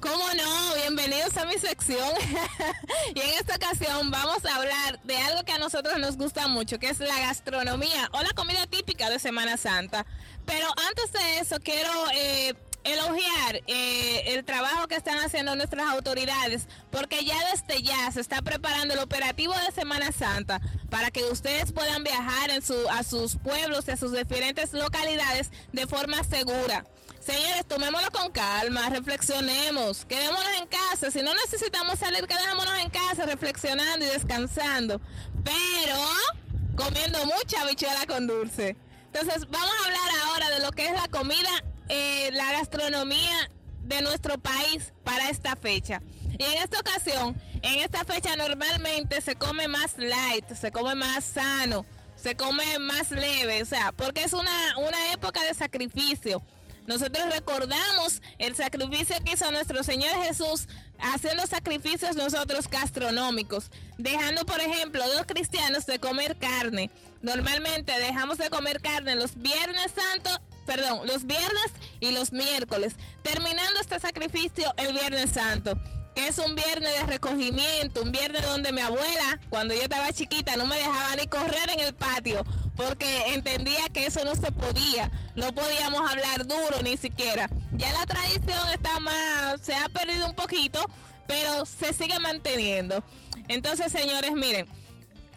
¿Cómo 0.00 0.24
no? 0.34 0.74
Bienvenidos 0.74 1.36
a 1.36 1.46
mi 1.46 1.54
sección. 1.54 2.10
y 3.14 3.20
en 3.20 3.28
esta 3.38 3.54
ocasión 3.54 4.10
vamos 4.10 4.44
a 4.44 4.56
hablar 4.56 5.00
de 5.04 5.16
algo 5.18 5.44
que 5.44 5.52
a 5.52 5.58
nosotros 5.58 6.00
nos 6.00 6.16
gusta 6.16 6.48
mucho, 6.48 6.80
que 6.80 6.88
es 6.88 6.98
la 6.98 7.16
gastronomía 7.20 8.10
o 8.10 8.22
la 8.22 8.30
comida 8.30 8.66
típica 8.66 9.08
de 9.08 9.20
Semana 9.20 9.56
Santa. 9.56 10.04
Pero 10.46 10.66
antes 10.88 11.12
de 11.12 11.38
eso, 11.38 11.58
quiero 11.62 11.92
eh, 12.12 12.54
elogiar 12.84 13.62
eh, 13.66 14.34
el 14.34 14.44
trabajo 14.44 14.86
que 14.86 14.94
están 14.94 15.18
haciendo 15.18 15.56
nuestras 15.56 15.88
autoridades, 15.88 16.68
porque 16.90 17.24
ya 17.24 17.36
desde 17.50 17.82
ya 17.82 18.10
se 18.12 18.20
está 18.20 18.42
preparando 18.42 18.94
el 18.94 19.00
operativo 19.00 19.54
de 19.66 19.72
Semana 19.72 20.12
Santa 20.12 20.60
para 20.90 21.10
que 21.10 21.24
ustedes 21.24 21.72
puedan 21.72 22.04
viajar 22.04 22.50
en 22.50 22.62
su, 22.62 22.74
a 22.90 23.02
sus 23.02 23.36
pueblos 23.36 23.88
y 23.88 23.92
a 23.92 23.96
sus 23.96 24.12
diferentes 24.12 24.72
localidades 24.72 25.50
de 25.72 25.86
forma 25.86 26.22
segura. 26.24 26.84
Señores, 27.20 27.64
tomémoslo 27.66 28.10
con 28.10 28.30
calma, 28.32 28.90
reflexionemos, 28.90 30.04
quedémonos 30.04 30.46
en 30.60 30.66
casa. 30.66 31.10
Si 31.10 31.22
no 31.22 31.32
necesitamos 31.34 31.98
salir, 31.98 32.26
quedémonos 32.26 32.78
en 32.80 32.90
casa 32.90 33.24
reflexionando 33.24 34.04
y 34.04 34.08
descansando. 34.10 35.00
Pero 35.42 35.96
comiendo 36.76 37.24
mucha 37.24 37.62
habichuela 37.62 38.04
con 38.06 38.26
dulce. 38.26 38.76
Entonces, 39.06 39.48
vamos 39.48 39.70
a 39.70 39.84
hablar 39.86 40.22
ahora 40.26 40.50
de 40.50 40.60
lo 40.60 40.70
que 40.72 40.86
es 40.86 40.92
la 40.92 41.08
comida, 41.08 41.64
eh, 41.88 42.30
la 42.32 42.52
gastronomía 42.52 43.50
de 43.82 44.02
nuestro 44.02 44.38
país 44.38 44.92
para 45.04 45.28
esta 45.28 45.56
fecha. 45.56 46.00
Y 46.38 46.42
en 46.42 46.62
esta 46.62 46.80
ocasión, 46.80 47.40
en 47.62 47.80
esta 47.80 48.04
fecha 48.04 48.34
normalmente 48.36 49.20
se 49.20 49.36
come 49.36 49.68
más 49.68 49.96
light, 49.98 50.52
se 50.54 50.72
come 50.72 50.94
más 50.94 51.24
sano, 51.24 51.86
se 52.16 52.36
come 52.36 52.78
más 52.78 53.10
leve, 53.10 53.62
o 53.62 53.66
sea, 53.66 53.92
porque 53.92 54.24
es 54.24 54.32
una, 54.32 54.78
una 54.78 55.12
época 55.12 55.42
de 55.44 55.54
sacrificio. 55.54 56.42
Nosotros 56.86 57.32
recordamos 57.32 58.20
el 58.38 58.54
sacrificio 58.54 59.16
que 59.24 59.32
hizo 59.32 59.50
nuestro 59.50 59.82
Señor 59.82 60.12
Jesús 60.24 60.68
haciendo 60.98 61.46
sacrificios 61.46 62.14
nosotros 62.14 62.68
gastronómicos, 62.68 63.70
dejando 63.96 64.44
por 64.44 64.60
ejemplo 64.60 65.02
dos 65.08 65.24
cristianos 65.26 65.86
de 65.86 65.98
comer 65.98 66.36
carne. 66.36 66.90
Normalmente 67.22 67.98
dejamos 67.98 68.36
de 68.36 68.50
comer 68.50 68.82
carne 68.82 69.16
los 69.16 69.34
viernes 69.36 69.92
santos, 69.94 70.40
perdón, 70.64 71.06
los 71.06 71.24
viernes 71.24 71.72
y 72.00 72.10
los 72.10 72.32
miércoles, 72.32 72.94
terminando 73.22 73.80
este 73.80 74.00
sacrificio 74.00 74.72
el 74.76 74.92
viernes 74.92 75.30
santo 75.30 75.78
que 76.14 76.28
es 76.28 76.38
un 76.38 76.54
viernes 76.54 76.92
de 76.92 77.06
recogimiento, 77.06 78.02
un 78.02 78.12
viernes 78.12 78.42
donde 78.42 78.72
mi 78.72 78.80
abuela, 78.80 79.40
cuando 79.50 79.74
yo 79.74 79.82
estaba 79.82 80.12
chiquita, 80.12 80.56
no 80.56 80.66
me 80.66 80.76
dejaba 80.76 81.16
ni 81.16 81.26
correr 81.26 81.70
en 81.70 81.80
el 81.80 81.94
patio, 81.94 82.44
porque 82.76 83.34
entendía 83.34 83.88
que 83.92 84.06
eso 84.06 84.24
no 84.24 84.34
se 84.34 84.52
podía, 84.52 85.10
no 85.34 85.52
podíamos 85.52 86.08
hablar 86.08 86.46
duro 86.46 86.82
ni 86.82 86.96
siquiera. 86.96 87.48
Ya 87.72 87.92
la 87.92 88.06
tradición 88.06 88.68
está 88.72 89.00
más, 89.00 89.60
se 89.60 89.74
ha 89.74 89.88
perdido 89.88 90.26
un 90.26 90.34
poquito, 90.34 90.84
pero 91.26 91.66
se 91.66 91.92
sigue 91.92 92.18
manteniendo. 92.20 93.02
Entonces, 93.48 93.90
señores, 93.90 94.32
miren, 94.32 94.68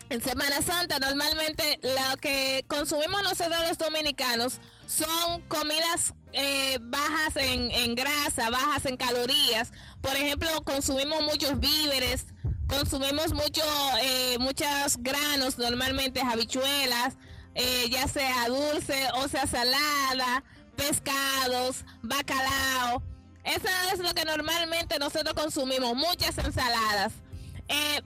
en 0.09 0.21
Semana 0.21 0.61
Santa 0.61 0.99
normalmente 0.99 1.79
lo 1.81 2.17
que 2.17 2.63
consumimos 2.67 3.23
nosotros 3.23 3.57
los 3.67 3.77
dominicanos 3.77 4.59
son 4.87 5.41
comidas 5.49 6.13
eh, 6.31 6.79
bajas 6.81 7.35
en, 7.35 7.93
grasa, 7.93 8.49
bajas 8.49 8.85
en 8.85 8.97
calorías. 8.97 9.71
Por 10.01 10.15
ejemplo, 10.15 10.49
consumimos 10.63 11.21
muchos 11.23 11.59
víveres, 11.59 12.27
consumimos 12.67 13.33
mucho, 13.33 13.63
eh, 14.01 14.37
muchos 14.39 14.97
granos, 14.97 15.57
normalmente 15.57 16.21
habichuelas, 16.21 17.15
eh, 17.53 17.89
ya 17.89 18.07
sea 18.07 18.47
dulce 18.47 19.07
o 19.15 19.27
sea 19.27 19.45
salada, 19.45 20.43
pescados, 20.75 21.83
bacalao. 22.01 23.03
Eso 23.43 23.67
es 23.93 23.99
lo 23.99 24.13
que 24.13 24.25
normalmente 24.25 24.99
nosotros 24.99 25.33
consumimos, 25.33 25.95
muchas 25.95 26.37
ensaladas. 26.37 27.13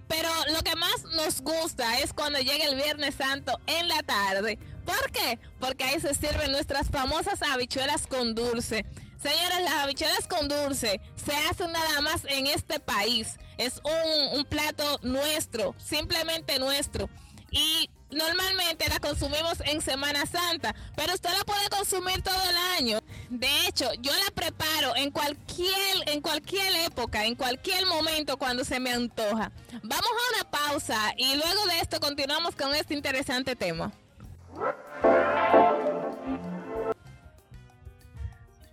Pero 0.08 0.30
lo 0.54 0.62
que 0.63 0.76
más 0.76 1.04
nos 1.15 1.41
gusta 1.41 2.00
es 2.00 2.13
cuando 2.13 2.39
llega 2.39 2.65
el 2.65 2.76
Viernes 2.76 3.15
Santo 3.15 3.60
en 3.67 3.88
la 3.88 4.02
tarde. 4.02 4.58
¿Por 4.86 5.12
qué? 5.12 5.39
Porque 5.60 5.84
ahí 5.84 6.00
se 6.00 6.13
sirven 6.13 6.52
nuestras 6.52 6.89
famosas 6.89 7.41
habichuelas 7.41 8.08
con 8.08 8.36
dulce. 8.36 8.86
Señores, 9.22 9.62
las 9.63 9.74
habichuelas 9.84 10.28
con 10.28 10.48
dulce 10.48 11.00
se 11.15 11.36
hacen 11.50 11.72
nada 11.72 12.02
más 12.02 12.26
en 12.26 12.48
este 12.48 12.80
país. 12.80 13.38
Es 13.58 13.80
un, 13.84 14.44
plato 14.46 15.00
nuestro, 15.04 15.76
simplemente 15.78 16.58
nuestro. 16.58 17.08
Y 17.52 17.88
normalmente 18.10 18.89
la 18.89 19.00
consumimos 19.00 19.60
en 19.65 19.82
Semana 19.82 20.26
Santa, 20.26 20.74
pero 20.96 21.13
usted 21.13 21.30
la 21.38 21.44
puede 21.44 21.70
consumir 21.70 22.24
todo 22.24 22.41
el 22.50 22.58
año. 22.80 23.00
De 23.30 23.67
hecho, 23.67 23.94
yo 24.00 24.12
la 24.12 24.32
preparo 24.34 24.96
en 24.96 25.12
cualquier, 25.12 26.08
en 26.08 26.22
cualquier 26.22 26.74
época, 26.88 27.26
en 27.26 27.36
cualquier 27.36 27.86
momento 27.86 28.38
cuando 28.38 28.65
se 28.65 28.80
me 28.80 28.91
antoja. 28.91 29.52
Vamos 29.84 30.10
a 30.10 30.36
una 30.36 30.50
pausa 30.50 31.13
y 31.15 31.36
luego 31.36 31.65
de 31.67 31.80
esto 31.80 32.00
continuamos 32.00 32.56
con 32.56 32.74
este 32.74 32.96
interesante 32.96 33.56
tema. 33.56 33.91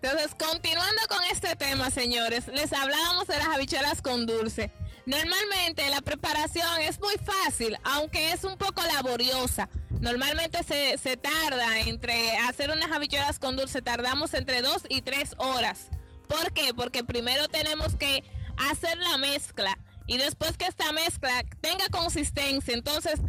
Entonces, 0.01 0.35
continuando 0.39 1.03
con 1.09 1.19
este 1.31 1.57
tema, 1.57 1.91
señores, 1.91 2.47
les 2.49 2.73
hablábamos 2.73 3.27
de 3.27 3.37
las 3.37 3.49
habichuelas 3.49 4.01
con 4.01 4.27
dulce. 4.27 4.71
Normalmente 5.07 5.89
la 5.91 6.01
preparación 6.01 6.81
es 6.81 7.01
muy 7.01 7.15
fácil, 7.17 7.77
aunque 7.83 8.33
es 8.33 8.45
un 8.45 8.57
poco 8.57 8.83
laboriosa. 8.95 9.69
Normalmente 9.91 10.63
se, 10.63 10.99
se 10.99 11.17
tarda 11.17 11.81
entre 11.81 12.37
hacer 12.39 12.71
unas 12.71 12.93
habichuelas 12.93 13.39
con 13.39 13.57
dulce, 13.57 13.83
tardamos 13.83 14.35
entre 14.35 14.63
dos 14.63 14.83
y 14.89 15.03
tres 15.03 15.35
horas. 15.39 15.89
¿Por 16.29 16.53
qué? 16.53 16.73
Porque 16.75 17.03
primero 17.03 17.49
tenemos 17.49 17.97
que 17.97 18.23
hacer 18.71 18.99
la 18.99 19.19
mezcla 19.19 19.79
y 20.07 20.17
después 20.17 20.57
que 20.57 20.67
esta 20.67 20.93
mezcla 20.93 21.45
tenga 21.61 21.89
consistencia, 21.91 22.75
entonces 22.75 23.21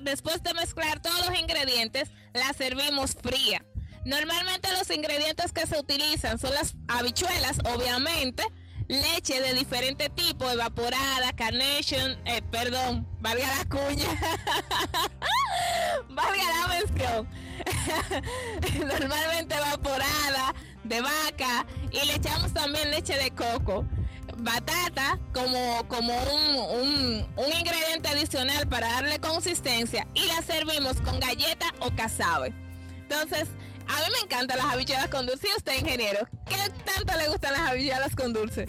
después 0.00 0.42
de 0.42 0.54
mezclar 0.54 1.00
todos 1.00 1.28
los 1.28 1.38
ingredientes, 1.38 2.10
la 2.32 2.52
servimos 2.52 3.14
fría. 3.14 3.64
Normalmente 4.04 4.68
los 4.78 4.90
ingredientes 4.90 5.52
que 5.52 5.66
se 5.66 5.78
utilizan 5.78 6.38
son 6.38 6.52
las 6.54 6.74
habichuelas, 6.88 7.58
obviamente, 7.64 8.42
leche 8.88 9.40
de 9.40 9.54
diferente 9.54 10.10
tipo, 10.10 10.50
evaporada, 10.50 11.32
carnation, 11.34 12.18
eh, 12.26 12.42
perdón, 12.50 13.08
valga 13.20 13.46
la 13.56 13.64
cuña, 13.64 14.06
valga 16.10 16.42
la 16.60 16.66
mención, 16.68 17.26
normalmente 18.86 19.54
evaporada, 19.54 20.54
de 20.84 21.00
vaca, 21.00 21.64
y 21.90 22.06
le 22.06 22.16
echamos 22.16 22.52
también 22.52 22.90
leche 22.90 23.16
de 23.16 23.30
coco 23.30 23.86
batata 24.44 25.18
como, 25.32 25.88
como 25.88 26.12
un, 26.14 27.26
un, 27.36 27.52
ingrediente 27.58 28.08
adicional 28.08 28.68
para 28.68 28.88
darle 28.88 29.18
consistencia 29.18 30.06
y 30.14 30.26
la 30.26 30.42
servimos 30.42 31.00
con 31.00 31.18
galleta 31.18 31.66
o 31.80 31.90
casabe. 31.96 32.54
Entonces, 33.02 33.48
a 33.88 33.96
mí 33.96 34.12
me 34.12 34.18
encantan 34.24 34.58
las 34.58 34.66
habichuelas 34.66 35.08
con 35.08 35.26
dulce. 35.26 35.48
¿Y 35.48 35.56
usted, 35.56 35.78
ingeniero? 35.80 36.28
¿Qué 36.46 36.56
tanto 36.84 37.18
le 37.18 37.28
gustan 37.28 37.52
las 37.52 37.70
habichuelas 37.70 38.14
con 38.14 38.32
dulce? 38.32 38.66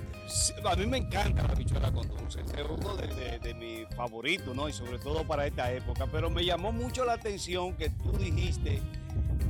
a 0.65 0.75
mí 0.75 0.88
me 0.88 0.97
encanta 0.97 1.43
la 1.43 1.53
habichuela 1.53 1.91
con 1.91 2.07
dulce. 2.07 2.39
Es 2.39 2.65
uno 2.67 2.95
de, 2.95 3.39
de 3.39 3.53
mis 3.53 3.88
favoritos, 3.95 4.55
¿no? 4.55 4.67
Y 4.67 4.73
sobre 4.73 4.97
todo 4.97 5.25
para 5.27 5.45
esta 5.45 5.71
época. 5.71 6.07
Pero 6.11 6.29
me 6.29 6.43
llamó 6.43 6.71
mucho 6.71 7.05
la 7.05 7.13
atención 7.13 7.75
que 7.75 7.89
tú 7.89 8.11
dijiste 8.17 8.81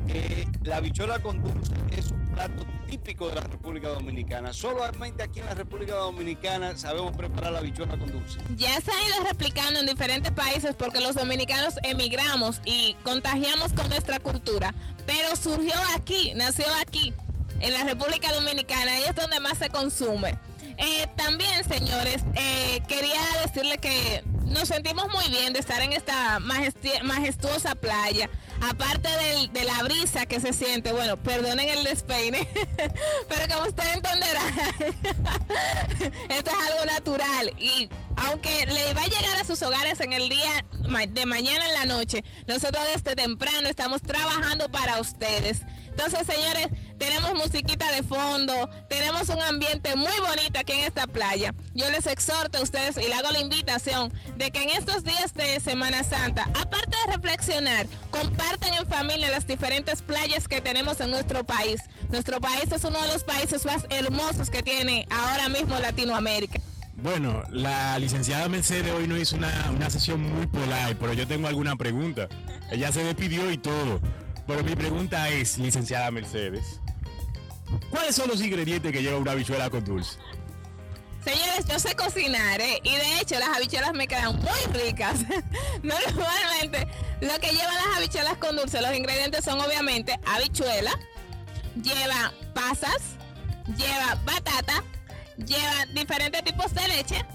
que 0.08 0.48
la 0.64 0.78
habichuela 0.78 1.20
con 1.20 1.42
dulce 1.42 1.74
es 1.92 2.12
plato 2.36 2.66
típico 2.88 3.30
de 3.30 3.36
la 3.36 3.42
República 3.42 3.90
Dominicana. 3.90 4.54
Solamente 4.54 5.24
aquí 5.24 5.40
en 5.40 5.46
la 5.46 5.54
República 5.54 5.96
Dominicana 5.96 6.78
sabemos 6.78 7.16
preparar 7.16 7.54
la 7.54 7.60
habichuela 7.60 7.98
con 7.98 8.12
dulce. 8.12 8.40
Ya 8.56 8.80
se 8.82 8.92
ha 8.92 9.08
ido 9.08 9.24
replicando 9.28 9.80
en 9.80 9.86
diferentes 9.86 10.32
países 10.32 10.76
porque 10.76 11.00
los 11.00 11.16
dominicanos 11.16 11.76
emigramos 11.84 12.62
y 12.66 12.96
contagiamos 13.04 13.74
con 13.74 13.88
nuestra 13.90 14.20
cultura. 14.20 14.74
Pero 15.06 15.36
surgió 15.36 15.74
aquí, 15.96 16.34
nació 16.36 16.66
aquí, 16.82 17.14
en 17.60 17.74
la 17.74 17.84
República 17.84 18.34
Dominicana 18.34 19.00
y 19.00 19.04
es 19.04 19.16
donde 19.16 19.40
más 19.40 19.58
se 19.58 19.70
consume. 19.70 20.38
Eh, 20.78 21.08
también, 21.16 21.64
señores, 21.64 22.24
eh, 22.36 22.82
quería 22.88 23.22
decirle 23.46 23.78
que 23.78 24.24
nos 24.46 24.68
sentimos 24.68 25.08
muy 25.12 25.28
bien 25.30 25.54
de 25.54 25.60
estar 25.60 25.82
en 25.82 25.94
esta 25.94 26.40
majestuosa 26.40 27.76
playa. 27.76 28.30
Aparte 28.62 29.10
de 29.52 29.64
la 29.64 29.84
brisa 29.84 30.26
que 30.26 30.40
se 30.40 30.54
siente, 30.54 30.94
bueno, 30.94 31.18
perdonen 31.18 31.68
el 31.68 31.84
despeine, 31.84 32.48
pero 33.28 33.54
como 33.54 33.68
usted 33.68 33.84
entenderá, 33.94 34.42
esto 36.30 36.52
es 36.52 36.72
algo 36.72 36.86
natural 36.86 37.54
y 37.60 37.90
aunque 38.16 38.66
le 38.68 38.94
va 38.94 39.02
a 39.02 39.08
llegar 39.08 39.38
a 39.42 39.44
sus 39.44 39.62
hogares 39.62 40.00
en 40.00 40.14
el 40.14 40.30
día 40.30 40.66
de 41.10 41.26
mañana 41.26 41.66
en 41.66 41.74
la 41.74 41.86
noche, 41.86 42.24
nosotros 42.48 42.84
desde 42.94 43.16
temprano 43.16 43.68
estamos 43.68 44.02
trabajando 44.02 44.70
para 44.70 45.02
ustedes. 45.02 45.62
Entonces, 45.90 46.26
señores, 46.28 46.68
tenemos 46.98 47.34
musiquita 47.34 47.92
de 47.92 48.04
fondo, 48.04 48.70
tenemos 48.90 49.30
un 49.30 49.42
ambiente 49.42 49.96
muy 49.96 50.14
bonito 50.20 50.60
aquí 50.60 50.74
en 50.74 50.86
esta 50.86 51.08
playa. 51.08 51.54
Yo 51.74 51.90
les 51.90 52.08
exhorto 52.08 52.58
a 52.58 52.62
ustedes 52.62 52.98
y 52.98 53.08
le 53.08 53.14
hago 53.14 53.32
la 53.32 53.40
invitación 53.40 54.12
de 54.38 54.52
que 54.52 54.64
en 54.64 54.70
estos 54.70 55.04
días 55.04 55.34
de 55.34 55.60
Semana 55.60 56.04
Santa, 56.04 56.44
aparte 56.54 56.96
de 57.06 57.14
reflexionar, 57.14 57.88
compartan 58.12 58.74
en 58.74 58.88
familia 58.88 59.30
las 59.30 59.48
diferentes 59.48 60.02
playas 60.02 60.48
que 60.48 60.62
tenemos 60.62 61.00
en 61.02 61.12
nuestro 61.12 61.44
país. 61.44 61.82
Nuestro 62.10 62.40
país 62.40 62.72
es 62.72 62.84
uno 62.84 63.02
de 63.02 63.08
los 63.08 63.24
países 63.24 63.66
más 63.66 63.86
hermosos 63.90 64.50
que 64.50 64.64
tiene 64.64 65.08
ahora 65.10 65.50
mismo 65.50 65.78
Latinoamérica. 65.80 66.60
Bueno, 66.98 67.44
la 67.52 68.00
licenciada 68.00 68.48
Mercedes 68.48 68.94
hoy 68.94 69.08
no 69.08 69.18
hizo 69.18 69.36
una, 69.36 69.70
una 69.76 69.90
sesión 69.90 70.22
muy 70.22 70.48
polar, 70.48 70.96
pero 70.98 71.14
yo 71.14 71.28
tengo 71.28 71.48
alguna 71.48 71.76
pregunta. 71.76 72.30
Ella 72.72 72.92
se 72.92 73.04
despidió 73.04 73.52
y 73.52 73.58
todo. 73.58 74.00
Pero 74.48 74.64
mi 74.64 74.76
pregunta 74.76 75.30
es, 75.30 75.58
licenciada 75.58 76.12
Mercedes, 76.12 76.80
¿cuáles 77.90 78.16
son 78.16 78.28
los 78.28 78.42
ingredientes 78.42 78.92
que 78.92 79.02
lleva 79.02 79.18
una 79.18 79.32
habichuela 79.32 79.70
con 79.70 79.84
dulce? 79.84 80.18
Señores, 81.26 81.66
yo 81.68 81.80
sé 81.80 81.96
cocinar, 81.96 82.62
¿eh? 82.62 82.80
Y 82.84 82.96
de 82.96 83.20
hecho, 83.20 83.40
las 83.40 83.50
habichuelas 83.50 83.94
me 83.94 84.08
quedan 84.08 84.36
muy 84.36 84.80
ricas. 84.84 85.22
Normalmente, 85.82 86.88
lo 87.20 87.40
que 87.40 87.52
llevan 87.52 87.74
las 87.74 87.98
habichuelas 87.98 88.38
con 88.38 88.56
dulce, 88.56 88.80
los 88.80 88.96
ingredientes 88.96 89.44
son 89.44 89.60
obviamente 89.60 90.20
habichuela, 90.28 90.92
lleva 91.82 92.32
pasas, 92.54 93.02
lleva 93.76 94.20
batata, 94.24 94.84
lleva 95.38 95.86
diferentes 95.96 96.44
tipos 96.44 96.72
de 96.76 96.88
leche, 96.90 97.26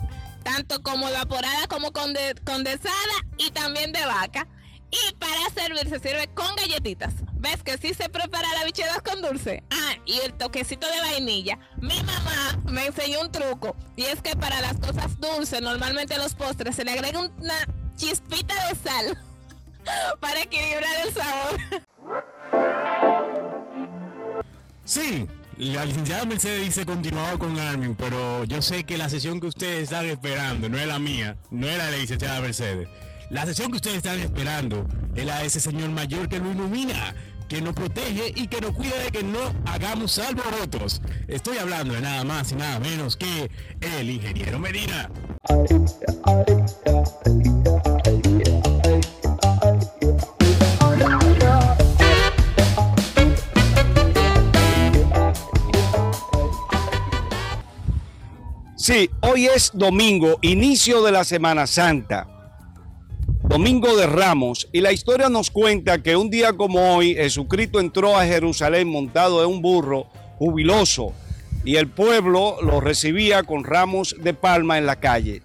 tanto 0.45 0.81
como 0.85 1.09
evaporada 1.09 1.67
como 1.67 1.93
condensada 1.93 3.27
y 3.39 3.51
también 3.51 3.91
de 3.91 4.07
vaca. 4.07 4.47
Y 4.91 5.15
para 5.15 5.51
servir 5.55 5.89
se 5.89 6.01
sirve 6.01 6.29
con 6.35 6.55
galletitas. 6.57 7.15
¿Ves 7.35 7.63
que 7.63 7.79
sí 7.79 7.95
se 7.95 8.09
prepara 8.09 8.49
la 8.59 8.65
bicheras 8.65 9.03
con 9.03 9.23
dulce? 9.23 9.63
Ah, 9.71 9.95
y 10.05 10.19
el 10.21 10.33
toquecito 10.35 10.87
de 10.87 11.01
vainilla. 11.01 11.59
Mi 11.79 12.03
mamá 12.03 12.61
me 12.65 12.87
enseñó 12.87 13.21
un 13.21 13.31
truco. 13.31 13.77
Y 13.97 14.05
es 14.05 14.21
que 14.21 14.35
para 14.37 14.61
las 14.61 14.79
cosas 14.79 15.19
dulces, 15.21 15.63
normalmente 15.63 16.15
a 16.15 16.19
los 16.19 16.35
postres, 16.35 16.75
se 16.75 16.85
le 16.85 16.93
agrega 16.93 17.21
una 17.21 17.67
chispita 17.97 18.55
de 18.69 18.75
sal 18.77 19.19
para 20.21 20.43
equilibrar 20.43 21.07
el 21.07 21.15
sabor. 21.15 21.61
Sí, 24.85 25.29
la 25.57 25.85
licenciada 25.85 26.25
Mercedes 26.25 26.65
dice 26.65 26.85
continuado 26.85 27.39
con 27.39 27.59
Armin, 27.59 27.95
pero 27.95 28.45
yo 28.45 28.61
sé 28.61 28.85
que 28.85 28.99
la 28.99 29.09
sesión 29.09 29.41
que 29.41 29.47
ustedes 29.47 29.85
están 29.85 30.07
esperando 30.07 30.69
no 30.69 30.79
es 30.79 30.87
la 30.87 30.99
mía, 30.99 31.37
no 31.51 31.69
es 31.69 31.79
la 31.79 31.87
de 31.87 31.93
la 31.93 31.99
licenciada 31.99 32.41
Mercedes. 32.41 32.89
La 33.31 33.47
sesión 33.47 33.71
que 33.71 33.77
ustedes 33.77 33.99
están 33.99 34.19
esperando 34.19 34.85
es 35.15 35.25
la 35.25 35.39
de 35.39 35.47
ese 35.47 35.61
señor 35.61 35.89
mayor 35.91 36.29
que 36.29 36.41
lo 36.41 36.51
ilumina, 36.51 37.15
que 37.49 37.63
nos 37.63 37.75
protege 37.75 38.33
y 38.35 38.49
que 38.49 38.61
nos 38.61 38.73
cuida 38.73 38.99
de 39.05 39.13
que 39.13 39.23
no 39.23 39.55
hagamos 39.67 40.19
alborotos. 40.19 41.01
Estoy 41.29 41.59
hablando 41.59 41.95
de 41.95 42.01
nada 42.01 42.25
más 42.25 42.51
y 42.51 42.57
nada 42.57 42.81
menos 42.81 43.17
que 43.17 43.49
el 43.81 44.11
ingeniero 44.11 44.59
Medina. 44.59 45.09
Sí, 58.75 59.09
hoy 59.21 59.47
es 59.47 59.71
domingo, 59.73 60.39
inicio 60.43 61.01
de 61.05 61.13
la 61.13 61.23
Semana 61.23 61.69
Santa. 61.69 62.40
Domingo 63.51 63.97
de 63.97 64.07
Ramos, 64.07 64.69
y 64.73 64.81
la 64.81 64.93
historia 64.93 65.29
nos 65.29 65.51
cuenta 65.51 66.01
que 66.01 66.15
un 66.15 66.31
día 66.31 66.53
como 66.53 66.95
hoy 66.95 67.17
Jesucristo 67.17 67.81
entró 67.81 68.17
a 68.17 68.25
Jerusalén 68.25 68.87
montado 68.87 69.43
en 69.43 69.51
un 69.51 69.61
burro 69.61 70.07
jubiloso 70.39 71.13
y 71.65 71.75
el 71.75 71.89
pueblo 71.89 72.59
lo 72.63 72.81
recibía 72.81 73.43
con 73.43 73.65
ramos 73.65 74.15
de 74.23 74.35
palma 74.35 74.79
en 74.79 74.87
la 74.87 75.01
calle. 75.01 75.43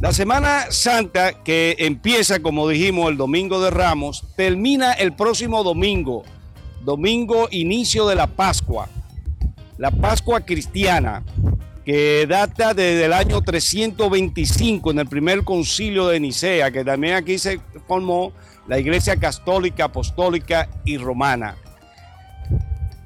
La 0.00 0.12
Semana 0.12 0.66
Santa, 0.70 1.44
que 1.44 1.76
empieza, 1.78 2.40
como 2.40 2.68
dijimos, 2.68 3.08
el 3.08 3.16
Domingo 3.16 3.60
de 3.60 3.70
Ramos, 3.70 4.24
termina 4.36 4.94
el 4.94 5.12
próximo 5.12 5.62
domingo, 5.62 6.24
domingo 6.84 7.46
inicio 7.52 8.08
de 8.08 8.16
la 8.16 8.26
Pascua, 8.26 8.88
la 9.78 9.92
Pascua 9.92 10.40
cristiana 10.40 11.22
que 11.88 12.26
data 12.26 12.74
desde 12.74 13.06
el 13.06 13.14
año 13.14 13.40
325 13.40 14.90
en 14.90 14.98
el 14.98 15.06
primer 15.06 15.42
concilio 15.42 16.08
de 16.08 16.20
Nicea, 16.20 16.70
que 16.70 16.84
también 16.84 17.14
aquí 17.14 17.38
se 17.38 17.60
formó 17.86 18.34
la 18.66 18.78
Iglesia 18.78 19.16
Católica, 19.16 19.84
Apostólica 19.84 20.68
y 20.84 20.98
Romana. 20.98 21.56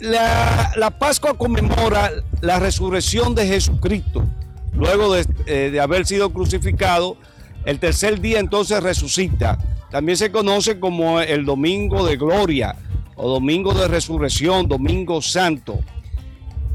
La, 0.00 0.96
Pascua 0.98 1.38
conmemora 1.38 2.10
la 2.40 2.58
resurrección 2.58 3.36
de 3.36 3.46
Jesucristo. 3.46 4.24
Luego 4.72 5.14
de, 5.14 5.26
eh, 5.46 5.70
de 5.70 5.80
haber 5.80 6.04
sido 6.04 6.32
crucificado, 6.32 7.16
el 7.64 7.78
tercer 7.78 8.20
día 8.20 8.40
entonces 8.40 8.82
resucita. 8.82 9.58
También 9.92 10.18
se 10.18 10.32
conoce 10.32 10.80
como 10.80 11.20
el 11.20 11.44
Domingo 11.44 12.04
de 12.04 12.16
Gloria 12.16 12.74
o 13.14 13.30
Domingo 13.30 13.74
de 13.74 13.86
Resurrección, 13.86 14.66
Domingo 14.66 15.22
Santo. 15.22 15.78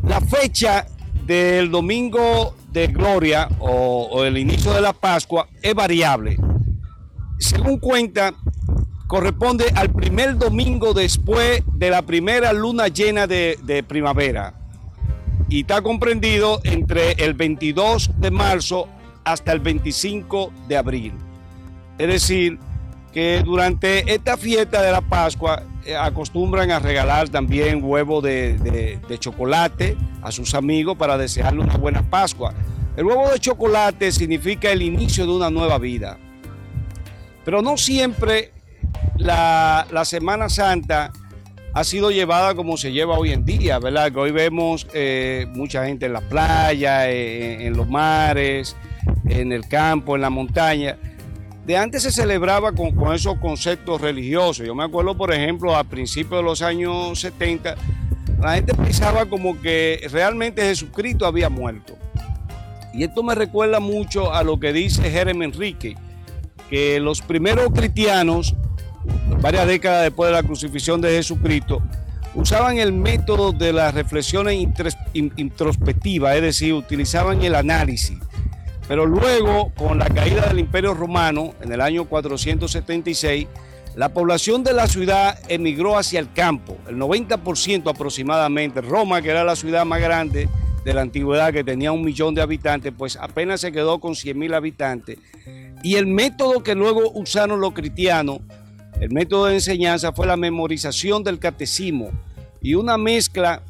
La 0.04 0.22
fecha 0.22 0.86
del 1.27 1.69
domingo 1.69 2.55
de 2.71 2.87
gloria 2.87 3.49
o, 3.59 4.23
el 4.23 4.37
inicio 4.37 4.73
de 4.73 4.81
la 4.81 4.93
Pascua 4.93 5.47
es 5.61 5.75
variable. 5.75 6.37
Según 7.37 7.79
cuenta, 7.79 8.33
corresponde 9.07 9.65
al 9.75 9.91
primer 9.91 10.37
domingo 10.37 10.93
después 10.93 11.61
de 11.73 11.89
la 11.89 12.01
primera 12.01 12.53
luna 12.53 12.87
llena 12.87 13.27
de, 13.27 13.59
de, 13.63 13.83
primavera 13.83 14.53
y 15.49 15.61
está 15.61 15.81
comprendido 15.81 16.61
entre 16.63 17.11
el 17.13 17.33
22 17.33 18.11
de 18.19 18.31
marzo 18.31 18.87
hasta 19.23 19.51
el 19.51 19.59
25 19.59 20.51
de 20.67 20.77
abril. 20.77 21.13
Es 21.97 22.07
decir, 22.07 22.57
que 23.11 23.41
durante 23.43 24.13
esta 24.13 24.37
fiesta 24.37 24.81
de 24.81 24.91
la 24.91 25.01
Pascua 25.01 25.63
acostumbran 25.95 26.71
a 26.71 26.80
regalar 26.80 27.30
también 27.30 27.84
huevo 27.84 28.21
de, 28.21 28.58
de- 28.58 29.17
chocolate 29.19 29.95
a 30.21 30.32
sus 30.32 30.54
amigos 30.54 30.97
para 30.97 31.17
desearle 31.17 31.62
una 31.62 31.78
buena 31.78 32.02
Pascua. 32.10 32.54
El 32.95 33.06
huevo 33.06 33.30
de 33.30 33.39
chocolate 33.39 34.12
significa 34.12 34.71
el 34.71 34.82
inicio 34.82 35.26
de 35.26 35.32
una 35.34 35.50
nueva 35.50 35.78
vida. 35.78 36.17
Pero 37.45 37.62
no 37.62 37.78
siempre 37.78 38.52
la, 39.17 39.88
la 39.91 40.04
Semana 40.06 40.50
Santa 40.50 41.12
ha 41.73 41.84
sido 41.84 42.10
llevada 42.12 42.56
como 42.56 42.76
se 42.76 42.91
lleva 42.91 43.17
hoy 43.17 43.32
en 43.32 43.45
día, 43.45 43.78
¿verdad? 43.80 44.12
Que 44.12 44.19
hoy 44.19 44.32
vemos 44.32 44.88
eh, 44.93 45.45
mucha 45.54 45.86
gente 45.86 46.08
en 46.08 46.13
la 46.13 46.21
playa, 46.21 47.10
eh, 47.10 47.67
en 47.67 47.78
los 47.78 47.88
mares, 47.88 48.76
en 49.30 49.52
el 49.52 49.67
campo, 49.67 50.15
en 50.15 50.21
la 50.23 50.30
montaña. 50.30 50.97
De 51.67 51.75
antes 51.75 52.03
se 52.03 52.13
celebraba 52.13 52.71
con, 52.71 53.13
esos 53.13 53.38
conceptos 53.39 53.99
religiosos. 53.99 54.65
Yo 54.65 54.73
me 54.73 54.86
acuerdo, 54.86 55.17
por 55.17 55.34
ejemplo, 55.34 55.75
a 55.75 55.84
principios 55.84 56.39
de 56.39 56.43
los 56.43 56.62
años 56.62 57.19
70, 57.19 57.75
la 58.39 58.53
gente 58.53 58.73
pensaba 58.73 59.25
como 59.25 59.60
que 59.60 60.08
realmente 60.10 60.62
Jesucristo 60.62 61.25
había 61.25 61.49
muerto. 61.49 61.97
Y 62.93 63.03
esto 63.03 63.21
me 63.21 63.36
recuerda 63.36 63.82
mucho 63.82 64.34
a 64.34 64.43
lo 64.43 64.58
que 64.62 64.71
dice 64.71 65.12
Jeremy 65.12 65.43
Enrique, 65.43 65.97
que 66.69 67.01
los 67.01 67.21
primeros 67.21 67.67
cristianos, 67.73 68.56
varias 69.41 69.67
décadas 69.67 70.03
después 70.03 70.30
de 70.30 70.36
la 70.36 70.43
crucifixión 70.43 71.01
de 71.01 71.17
Jesucristo, 71.17 71.84
usaban 72.34 72.77
el 72.77 72.93
método 72.93 73.51
de 73.51 73.73
las 73.73 73.93
reflexiones 73.93 74.58
introspectivas, 75.13 76.34
es 76.38 76.41
decir, 76.41 76.73
utilizaban 76.73 77.41
el 77.41 77.56
análisis. 77.56 78.17
Pero 78.88 79.06
luego, 79.06 79.71
con 79.76 80.00
la 80.00 80.08
caída 80.08 80.47
del 80.47 80.60
Imperio 80.60 80.93
Romano 80.93 81.54
en 81.62 81.71
el 81.71 81.82
año 81.82 82.06
476, 82.06 83.47
la 83.95 84.13
población 84.13 84.63
de 84.63 84.73
la 84.73 84.88
ciudad 84.88 85.39
emigró 85.50 85.97
hacia 85.97 86.19
el 86.19 86.32
campo, 86.32 86.78
el 86.88 86.97
90% 86.97 87.89
aproximadamente. 87.89 88.80
Roma, 88.82 89.21
que 89.21 89.30
era 89.30 89.43
la 89.43 89.56
ciudad 89.56 89.86
más 89.86 90.00
grande 90.00 90.47
de 90.86 90.93
la 90.93 91.02
antigüedad, 91.02 91.52
que 91.52 91.63
tenía 91.63 91.91
un 91.91 92.06
millón 92.06 92.34
de 92.34 92.41
habitantes, 92.41 92.93
pues 92.95 93.17
apenas 93.17 93.60
se 93.60 93.71
quedó 93.71 94.00
con 94.00 94.15
100 94.15 94.38
mil 94.38 94.54
habitantes. 94.54 95.17
Y 95.84 95.95
el 95.95 96.08
método 96.08 96.63
que 96.63 96.76
luego 96.76 97.12
usaron 97.13 97.60
los 97.60 97.73
cristianos, 97.73 98.39
el 99.02 99.12
método 99.12 99.47
de 99.47 99.56
enseñanza, 99.56 100.13
fue 100.13 100.28
la 100.28 100.38
memorización 100.38 101.23
del 101.23 101.39
catecismo 101.39 102.12
y 102.62 102.76
una 102.76 102.97
mezcla 102.97 103.63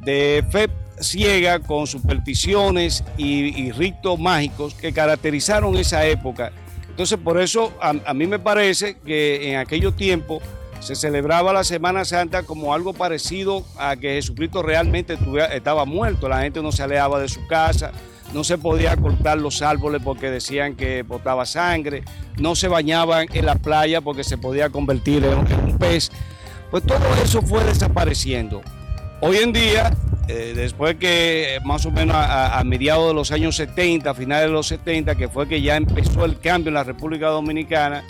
de 0.00 0.44
fe 0.50 0.68
ciega 1.00 1.60
con 1.60 1.86
supersticiones 1.86 3.04
y, 3.16 3.72
ritos 3.72 4.18
mágicos 4.18 4.74
que 4.74 4.92
caracterizaron 4.92 5.76
esa 5.76 6.06
época. 6.06 6.52
Entonces, 6.88 7.18
por 7.18 7.40
eso 7.40 7.72
a, 7.80 8.14
mí 8.14 8.26
me 8.26 8.38
parece 8.38 8.96
que 9.04 9.50
en 9.50 9.58
aquellos 9.58 9.96
tiempos 9.96 10.42
se 10.80 10.94
celebraba 10.94 11.52
la 11.52 11.64
Semana 11.64 12.04
Santa 12.04 12.42
como 12.42 12.72
algo 12.72 12.92
parecido 12.92 13.64
a 13.76 13.96
que 13.96 14.14
Jesucristo 14.14 14.62
realmente 14.62 15.18
estaba 15.52 15.84
muerto. 15.84 16.28
La 16.28 16.40
gente 16.40 16.62
no 16.62 16.72
se 16.72 16.82
alejaba 16.82 17.20
de 17.20 17.28
su 17.28 17.46
casa, 17.46 17.92
no 18.32 18.44
se 18.44 18.56
podía 18.56 18.96
cortar 18.96 19.38
los 19.38 19.62
árboles 19.62 20.00
porque 20.02 20.30
decían 20.30 20.74
que 20.74 21.02
botaba 21.02 21.44
sangre, 21.46 22.04
no 22.38 22.54
se 22.54 22.68
bañaban 22.68 23.26
en 23.32 23.46
la 23.46 23.56
playa 23.56 24.00
porque 24.00 24.24
se 24.24 24.38
podía 24.38 24.70
convertir 24.70 25.24
en 25.24 25.38
un 25.38 25.78
pez. 25.78 26.10
Pues 26.70 26.84
todo 26.84 27.14
eso 27.22 27.42
fue 27.42 27.62
desapareciendo. 27.64 28.62
Hoy 29.20 29.38
en 29.38 29.52
día, 29.52 29.96
eh, 30.28 30.52
después 30.54 30.96
que 30.96 31.56
eh, 31.56 31.60
más 31.64 31.86
o 31.86 31.90
menos 31.90 32.16
a, 32.18 32.62
mediados 32.64 33.08
de 33.08 33.14
los 33.14 33.30
años 33.32 33.56
70, 33.56 34.10
a 34.10 34.14
finales 34.14 34.48
de 34.48 34.52
los 34.52 34.66
70, 34.66 35.14
que 35.14 35.28
fue 35.28 35.48
que 35.48 35.60
ya 35.62 35.76
empezó 35.76 36.24
el 36.24 36.38
cambio 36.38 36.68
en 36.68 36.74
la 36.74 36.84
República 36.84 37.28
Dominicana, 37.28 38.02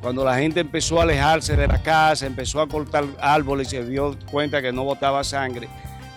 cuando 0.00 0.24
la 0.24 0.36
gente 0.36 0.60
empezó 0.60 1.00
a 1.00 1.04
alejarse 1.04 1.56
de 1.56 1.66
la 1.66 1.82
casa, 1.82 2.26
empezó 2.26 2.60
a 2.60 2.68
cortar 2.68 3.04
árboles 3.20 3.68
y 3.68 3.70
se 3.76 3.86
dio 3.86 4.16
cuenta 4.30 4.60
que 4.60 4.72
no 4.72 4.84
botaba 4.84 5.24
sangre, 5.24 5.68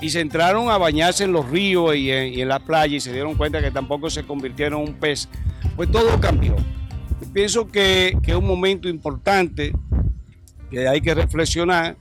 y 0.02 0.10
se 0.10 0.20
entraron 0.20 0.70
a 0.70 0.78
bañarse 0.78 1.24
en 1.24 1.32
los 1.32 1.50
ríos 1.50 1.96
y 1.96 2.12
en, 2.12 2.34
y 2.34 2.42
en 2.42 2.50
la 2.50 2.60
playa 2.60 2.98
y 2.98 3.00
se 3.00 3.12
dieron 3.12 3.36
cuenta 3.36 3.62
que 3.62 3.72
tampoco 3.72 4.10
se 4.10 4.24
convirtieron 4.24 4.82
en 4.82 4.90
un 4.90 4.94
pez, 4.96 5.28
pues 5.76 5.90
todo 5.92 6.20
cambió. 6.20 6.56
Pienso 7.34 7.68
que, 7.68 8.18
es 8.22 8.36
un 8.36 8.46
momento 8.46 8.88
importante 8.90 9.74
que 10.70 10.88
hay 10.88 11.02
que 11.02 11.14
reflexionar. 11.14 11.98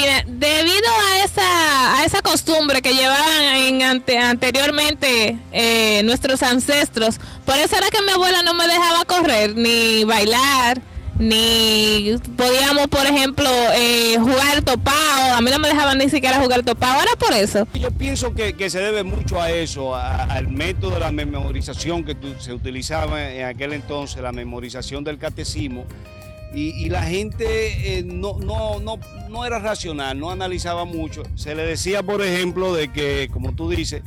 Mira, 0.00 0.24
debido 0.26 0.88
a 1.10 1.24
esa, 1.24 1.98
a 2.00 2.04
esa 2.06 2.22
costumbre 2.22 2.80
que 2.80 2.94
llevaban 2.94 3.42
en 3.56 3.82
ante- 3.82 4.16
anteriormente 4.18 5.36
eh, 5.52 6.00
nuestros 6.04 6.42
ancestros, 6.42 7.18
por 7.44 7.56
eso 7.58 7.76
era 7.76 7.88
que 7.90 8.00
mi 8.02 8.10
abuela 8.12 8.42
no 8.42 8.54
me 8.54 8.66
dejaba 8.66 9.04
correr, 9.04 9.54
ni 9.56 10.04
bailar, 10.04 10.80
ni 11.18 12.14
podíamos, 12.34 12.86
por 12.88 13.04
ejemplo, 13.04 13.50
eh, 13.74 14.16
jugar 14.18 14.62
topado. 14.62 15.34
A 15.34 15.40
mí 15.42 15.50
no 15.50 15.58
me 15.58 15.68
dejaban 15.68 15.98
ni 15.98 16.08
siquiera 16.08 16.40
jugar 16.40 16.62
topado. 16.62 16.94
Ahora 17.00 17.10
por 17.18 17.34
eso. 17.34 17.68
Yo 17.74 17.90
pienso 17.90 18.32
que, 18.32 18.70
se 18.70 18.78
debe 18.78 19.02
mucho 19.02 19.38
a 19.38 19.50
eso, 19.50 19.94
al 19.94 20.48
método 20.48 20.92
de 20.92 21.00
la 21.00 21.12
memorización 21.12 22.04
que 22.04 22.16
se 22.38 22.54
utilizaba 22.54 23.30
en 23.30 23.44
aquel 23.44 23.74
entonces, 23.74 24.22
la 24.22 24.32
memorización 24.32 25.04
del 25.04 25.18
catecismo. 25.18 25.84
Y, 26.52 26.70
y 26.84 26.88
la 26.88 27.02
gente 27.04 27.98
eh, 27.98 28.02
no, 28.04 28.38
no, 28.40 28.80
no, 28.80 28.98
no 29.28 29.44
era 29.44 29.58
racional, 29.60 30.18
no 30.18 30.30
analizaba 30.30 30.84
mucho. 30.84 31.22
Se 31.36 31.54
le 31.54 31.62
decía, 31.62 32.02
por 32.02 32.22
ejemplo, 32.22 32.74
de 32.74 32.88
que, 32.92 33.28
como 33.32 33.52
tú 33.52 33.70
dices, 33.70 34.02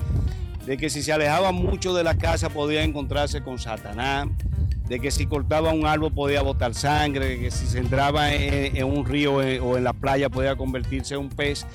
de 0.65 0.77
que 0.77 0.89
si 0.89 1.01
se 1.03 1.13
alejaba 1.13 1.51
mucho 1.53 1.93
de 1.93 2.03
la 2.03 2.17
casa 2.17 2.49
podía 2.49 2.83
encontrarse 2.83 3.41
con 3.41 3.59
Satanás, 3.59 4.27
de 4.89 4.99
que 4.99 5.11
si 5.11 5.25
cortaba 5.25 5.71
un 5.71 5.85
árbol 5.85 6.13
podía 6.13 6.41
botar 6.41 6.73
sangre, 6.73 7.27
de 7.27 7.39
que 7.39 7.51
si 7.51 7.65
se 7.65 7.79
entraba 7.79 8.33
en, 8.33 8.83
un 8.83 9.05
río 9.05 9.41
eh, 9.41 9.61
o 9.61 9.77
en 9.77 9.85
la 9.85 9.93
playa 9.93 10.29
podía 10.29 10.57
convertirse 10.57 11.13
en 11.13 11.21
un 11.21 11.29
pez. 11.29 11.65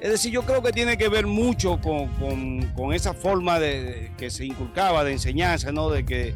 Es 0.00 0.10
decir, 0.10 0.30
yo 0.30 0.42
creo 0.42 0.62
que 0.62 0.72
tiene 0.72 0.98
que 0.98 1.08
ver 1.08 1.26
mucho 1.26 1.80
con, 1.80 2.08
con- 2.18 2.62
con 2.76 2.92
esa 2.92 3.14
forma 3.14 3.58
de, 3.58 3.82
de- 3.82 4.12
que 4.18 4.28
se 4.30 4.44
inculcaba 4.44 5.02
de 5.04 5.12
enseñanza, 5.12 5.72
¿no? 5.72 5.88
De 5.88 6.04
que, 6.04 6.34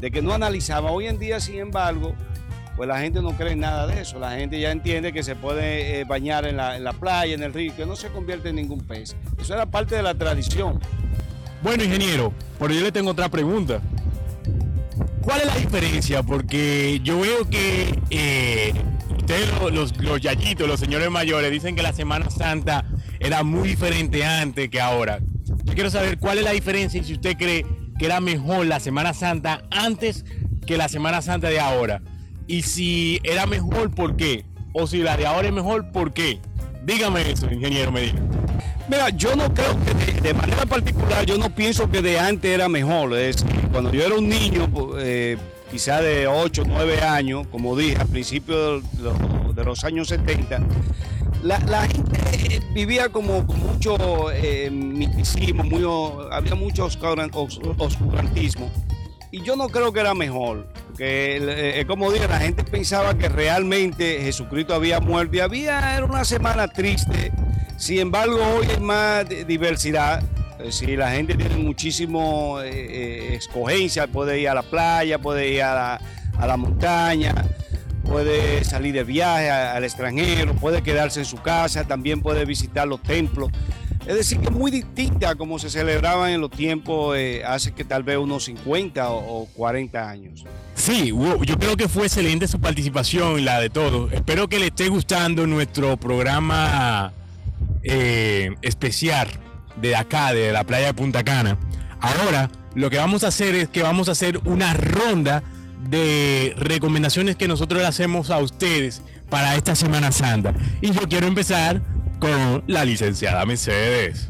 de 0.00 0.10
que 0.12 0.22
no 0.22 0.32
analizaba. 0.32 0.92
Hoy 0.92 1.08
en 1.08 1.18
día, 1.18 1.38
sin 1.40 1.58
embargo, 1.58 2.14
pues 2.76 2.88
la 2.88 3.00
gente 3.00 3.20
no 3.22 3.30
cree 3.36 3.54
nada 3.56 3.86
de 3.86 4.00
eso. 4.00 4.18
La 4.18 4.32
gente 4.32 4.58
ya 4.60 4.70
entiende 4.70 5.12
que 5.12 5.22
se 5.22 5.36
puede 5.36 6.00
eh, 6.00 6.04
bañar 6.04 6.46
en 6.46 6.56
la, 6.56 6.92
playa, 6.98 7.34
en 7.34 7.42
el 7.42 7.52
río, 7.52 7.74
que 7.76 7.86
no 7.86 7.96
se 7.96 8.08
convierte 8.08 8.48
en 8.50 8.56
ningún 8.56 8.80
pez. 8.80 9.14
Eso 9.40 9.54
era 9.54 9.66
parte 9.66 9.94
de 9.96 10.02
la 10.02 10.14
tradición. 10.14 10.80
Bueno, 11.62 11.84
ingeniero, 11.84 12.32
pero 12.58 12.74
yo 12.74 12.80
le 12.80 12.90
tengo 12.92 13.10
otra 13.10 13.28
pregunta. 13.28 13.80
¿Cuál 15.20 15.40
es 15.42 15.46
la 15.46 15.54
diferencia? 15.56 16.22
Porque 16.22 17.00
yo 17.04 17.20
veo 17.20 17.48
que 17.48 17.96
eh, 18.10 18.72
ustedes, 19.16 19.48
lo- 19.60 19.70
los, 19.70 19.96
los 19.98 20.20
yayitos, 20.20 20.66
los 20.66 20.80
señores 20.80 21.10
mayores, 21.10 21.50
dicen 21.52 21.76
que 21.76 21.82
la 21.82 21.92
Semana 21.92 22.28
Santa 22.30 22.84
era 23.20 23.44
muy 23.44 23.68
diferente 23.68 24.24
antes 24.24 24.68
que 24.68 24.80
ahora. 24.80 25.20
Yo 25.64 25.74
quiero 25.74 25.90
saber 25.90 26.18
cuál 26.18 26.38
es 26.38 26.44
la 26.44 26.50
diferencia 26.50 27.00
y 27.00 27.04
si 27.04 27.12
usted 27.12 27.36
cree 27.36 27.64
que 27.98 28.06
era 28.06 28.20
mejor 28.20 28.66
la 28.66 28.80
Semana 28.80 29.14
Santa 29.14 29.62
antes 29.70 30.24
que 30.66 30.76
la 30.76 30.88
Semana 30.88 31.22
Santa 31.22 31.48
de 31.48 31.60
ahora. 31.60 32.02
Y 32.52 32.60
si 32.60 33.18
era 33.24 33.46
mejor, 33.46 33.90
¿por 33.94 34.14
qué? 34.14 34.44
O 34.74 34.86
si 34.86 34.98
la 34.98 35.16
de 35.16 35.24
ahora 35.24 35.48
es 35.48 35.54
mejor, 35.54 35.90
¿por 35.90 36.12
qué? 36.12 36.38
Dígame 36.84 37.30
eso, 37.30 37.50
ingeniero 37.50 37.90
Medina. 37.90 38.20
Mira, 38.90 39.08
yo 39.08 39.34
no 39.34 39.54
creo 39.54 39.74
que 39.86 40.20
de, 40.20 40.34
manera 40.34 40.66
particular, 40.66 41.24
yo 41.24 41.38
no 41.38 41.48
pienso 41.54 41.90
que 41.90 42.02
de 42.02 42.20
antes 42.20 42.50
era 42.52 42.68
mejor. 42.68 43.14
Es 43.16 43.42
cuando 43.72 43.90
yo 43.90 44.04
era 44.04 44.16
un 44.16 44.28
niño, 44.28 44.68
eh, 44.98 45.38
quizá 45.70 46.02
de 46.02 46.26
8, 46.26 46.64
9 46.66 47.00
años, 47.00 47.46
como 47.50 47.74
dije, 47.74 47.96
al 47.96 48.08
principio 48.08 48.82
de 48.82 49.64
los, 49.64 49.82
años 49.84 50.08
70, 50.08 50.60
la, 51.42 51.88
gente 51.88 52.18
eh, 52.56 52.60
vivía 52.74 53.08
como 53.08 53.46
con 53.46 53.60
mucho 53.60 54.30
eh, 54.30 54.68
misticismo, 54.70 56.20
había 56.30 56.54
mucho 56.54 56.84
oscuran- 56.84 57.30
os- 57.32 57.58
oscurantismo. 57.78 58.70
Y 59.32 59.42
yo 59.42 59.56
no 59.56 59.68
creo 59.68 59.92
que 59.92 60.00
era 60.00 60.14
mejor. 60.14 60.66
Que 60.96 61.38
eh, 61.38 61.80
eh, 61.80 61.84
como 61.86 62.12
dije, 62.12 62.28
la 62.28 62.38
gente 62.38 62.62
pensaba 62.64 63.16
que 63.16 63.28
realmente 63.30 64.20
Jesucristo 64.20 64.74
había 64.74 65.00
muerto 65.00 65.36
y 65.36 65.40
había, 65.40 65.96
era 65.96 66.04
una 66.04 66.24
semana 66.24 66.68
triste. 66.68 67.32
Sin 67.78 67.98
embargo, 67.98 68.36
hoy 68.56 68.66
hay 68.70 68.80
más 68.80 69.26
di- 69.28 69.44
diversidad. 69.44 70.22
Decir, 70.58 70.98
la 70.98 71.10
gente 71.10 71.34
tiene 71.34 71.56
muchísimo 71.56 72.60
eh, 72.60 72.68
eh, 72.70 73.34
escogencia, 73.34 74.06
puede 74.06 74.38
ir 74.38 74.48
a 74.50 74.54
la 74.54 74.62
playa, 74.62 75.18
puede 75.18 75.48
ir 75.48 75.62
a 75.62 75.74
la, 75.74 76.00
a 76.38 76.46
la 76.46 76.56
montaña, 76.56 77.34
puede 78.04 78.62
salir 78.62 78.94
de 78.94 79.02
viaje 79.02 79.50
al 79.50 79.82
extranjero, 79.82 80.54
puede 80.54 80.82
quedarse 80.82 81.20
en 81.20 81.26
su 81.26 81.38
casa, 81.38 81.82
también 81.84 82.20
puede 82.20 82.44
visitar 82.44 82.86
los 82.86 83.02
templos. 83.02 83.50
Es 84.06 84.16
decir, 84.16 84.40
que 84.40 84.50
muy 84.50 84.70
distinta 84.70 85.34
como 85.34 85.58
se 85.58 85.70
celebraban 85.70 86.30
en 86.30 86.40
los 86.40 86.50
tiempos 86.50 87.16
eh, 87.16 87.42
hace 87.44 87.72
que 87.72 87.84
tal 87.84 88.02
vez 88.02 88.18
unos 88.18 88.44
50 88.44 89.10
o, 89.10 89.42
o 89.42 89.46
40 89.46 90.10
años. 90.10 90.44
Sí, 90.74 91.08
yo 91.10 91.58
creo 91.58 91.76
que 91.76 91.88
fue 91.88 92.06
excelente 92.06 92.48
su 92.48 92.60
participación 92.60 93.38
y 93.38 93.42
la 93.42 93.60
de 93.60 93.70
todos. 93.70 94.12
Espero 94.12 94.48
que 94.48 94.58
le 94.58 94.66
esté 94.66 94.88
gustando 94.88 95.46
nuestro 95.46 95.96
programa 95.96 97.12
eh, 97.84 98.54
especial 98.62 99.28
de 99.80 99.96
acá, 99.96 100.32
de 100.32 100.52
la 100.52 100.64
playa 100.64 100.86
de 100.86 100.94
Punta 100.94 101.24
Cana. 101.24 101.58
Ahora, 102.00 102.50
lo 102.74 102.90
que 102.90 102.98
vamos 102.98 103.24
a 103.24 103.28
hacer 103.28 103.54
es 103.54 103.68
que 103.68 103.82
vamos 103.82 104.08
a 104.08 104.12
hacer 104.12 104.38
una 104.44 104.74
ronda 104.74 105.42
de 105.88 106.54
recomendaciones 106.56 107.36
que 107.36 107.48
nosotros 107.48 107.80
le 107.80 107.86
hacemos 107.86 108.30
a 108.30 108.38
ustedes 108.38 109.02
para 109.30 109.56
esta 109.56 109.74
Semana 109.74 110.12
Santa. 110.12 110.54
Y 110.80 110.92
yo 110.92 111.08
quiero 111.08 111.26
empezar 111.26 111.82
con 112.22 112.62
la 112.68 112.84
licenciada 112.84 113.44
Mercedes. 113.44 114.28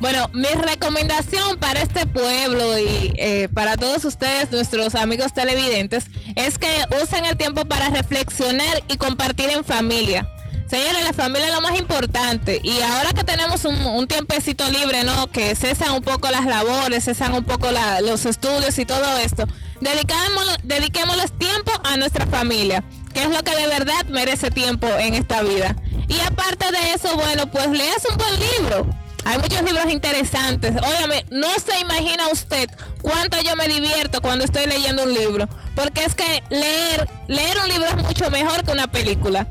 Bueno, 0.00 0.30
mi 0.32 0.48
recomendación 0.48 1.58
para 1.58 1.82
este 1.82 2.06
pueblo 2.06 2.78
y 2.78 3.12
eh, 3.18 3.50
para 3.52 3.76
todos 3.76 4.02
ustedes, 4.06 4.50
nuestros 4.50 4.94
amigos 4.94 5.34
televidentes, 5.34 6.06
es 6.36 6.58
que 6.58 6.84
usen 7.02 7.26
el 7.26 7.36
tiempo 7.36 7.66
para 7.66 7.90
reflexionar 7.90 8.82
y 8.88 8.96
compartir 8.96 9.50
en 9.50 9.62
familia. 9.62 10.26
Señores, 10.66 11.04
la 11.04 11.12
familia 11.12 11.48
es 11.48 11.54
lo 11.54 11.60
más 11.60 11.78
importante 11.78 12.60
y 12.62 12.80
ahora 12.80 13.12
que 13.12 13.24
tenemos 13.24 13.66
un, 13.66 14.06
tiempecito 14.08 14.66
libre, 14.70 15.04
¿no? 15.04 15.30
Que 15.30 15.54
cesan 15.54 15.92
un 15.92 16.02
poco 16.02 16.30
las 16.30 16.46
labores, 16.46 17.04
cesan 17.04 17.34
un 17.34 17.44
poco 17.44 17.68
los 18.00 18.24
estudios 18.24 18.78
y 18.78 18.86
todo 18.86 19.18
esto, 19.18 19.44
dediquémosle, 19.82 20.54
dediquémosles 20.62 21.30
tiempo 21.38 21.72
a 21.84 21.98
nuestra 21.98 22.26
familia, 22.26 22.82
que 23.14 23.22
es 23.22 23.30
lo 23.30 23.42
que 23.42 23.56
de 23.56 23.66
verdad 23.66 24.04
merece 24.10 24.50
tiempo 24.50 24.86
en 24.98 25.14
esta 25.14 25.42
vida. 25.42 25.74
Y 26.08 26.20
aparte 26.20 26.70
de 26.70 26.92
eso, 26.92 27.16
bueno, 27.16 27.50
pues 27.50 27.68
leas 27.70 28.04
un 28.10 28.18
buen 28.18 28.38
libro 28.38 29.04
hay 29.24 29.38
muchos 29.38 29.62
libros 29.62 29.90
interesantes. 29.90 30.72
Óyame, 30.76 31.24
no 31.30 31.48
se 31.54 31.80
imagina 31.80 32.28
usted 32.28 32.68
cuánto 33.00 33.40
yo 33.40 33.56
me 33.56 33.68
divierto 33.68 34.20
cuando 34.20 34.44
estoy 34.44 34.66
leyendo 34.66 35.04
un 35.04 35.14
libro. 35.14 35.48
Porque 35.74 36.04
es 36.04 36.14
que 36.14 36.42
leer, 36.50 37.08
leer 37.26 37.56
un 37.62 37.68
libro 37.68 37.86
es 37.86 37.96
mucho 37.96 38.30
mejor 38.30 38.64
que 38.64 38.72
una 38.72 38.86
película. 38.86 39.48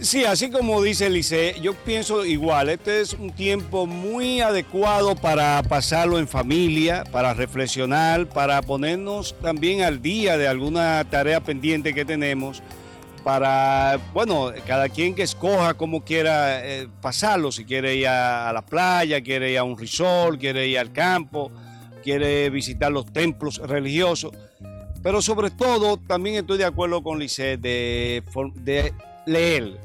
Sí, 0.00 0.26
así 0.26 0.50
como 0.50 0.82
dice 0.82 1.08
Lice, 1.08 1.56
yo 1.62 1.72
pienso 1.72 2.26
igual, 2.26 2.68
este 2.68 3.00
es 3.00 3.14
un 3.14 3.30
tiempo 3.30 3.86
muy 3.86 4.42
adecuado 4.42 5.16
para 5.16 5.62
pasarlo 5.62 6.18
en 6.18 6.28
familia, 6.28 7.04
para 7.10 7.32
reflexionar, 7.32 8.26
para 8.26 8.60
ponernos 8.60 9.34
también 9.40 9.82
al 9.82 10.02
día 10.02 10.36
de 10.36 10.48
alguna 10.48 11.02
tarea 11.08 11.40
pendiente 11.40 11.94
que 11.94 12.04
tenemos 12.04 12.62
para, 13.26 13.98
bueno, 14.14 14.52
cada 14.68 14.88
quien 14.88 15.12
que 15.12 15.24
escoja 15.24 15.74
como 15.74 16.04
quiera 16.04 16.64
eh, 16.64 16.86
pasarlo, 17.02 17.50
si 17.50 17.64
quiere 17.64 17.96
ir 17.96 18.06
a, 18.06 18.52
la 18.52 18.64
playa, 18.64 19.20
quiere 19.20 19.50
ir 19.50 19.58
a 19.58 19.64
un 19.64 19.76
resort, 19.76 20.38
quiere 20.38 20.68
ir 20.68 20.78
al 20.78 20.92
campo, 20.92 21.50
quiere 22.04 22.48
visitar 22.50 22.92
los 22.92 23.12
templos 23.12 23.58
religiosos. 23.58 24.30
Pero 25.02 25.20
sobre 25.20 25.50
todo, 25.50 25.96
también 25.96 26.36
estoy 26.36 26.56
de 26.58 26.66
acuerdo 26.66 27.02
con 27.02 27.18
de, 27.18 28.22
de 28.62 28.94
leer. 29.26 29.76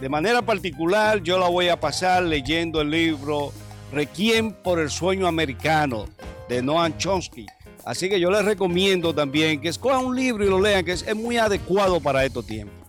De 0.00 0.08
manera 0.08 0.42
particular, 0.42 1.22
yo 1.22 1.38
la 1.38 1.48
voy 1.48 1.68
a 1.68 1.78
pasar 1.78 2.24
leyendo 2.24 2.80
el 2.80 2.90
libro 2.90 3.52
Requiem 3.92 4.50
por 4.50 4.80
el 4.80 4.90
sueño 4.90 5.28
americano 5.28 6.06
de 6.48 6.60
Noam 6.60 6.98
Chomsky. 6.98 7.46
Así 7.84 8.08
que 8.08 8.18
yo 8.18 8.32
les 8.32 8.44
recomiendo 8.44 9.14
también 9.14 9.60
que 9.60 9.68
escojan 9.68 10.06
un 10.06 10.16
libro 10.16 10.44
y 10.44 10.48
lo 10.48 10.60
lean, 10.60 10.84
que 10.84 10.90
es, 10.90 11.06
es 11.06 11.14
muy 11.14 11.36
adecuado 11.36 12.00
para 12.00 12.24
estos 12.24 12.44
tiempos. 12.44 12.79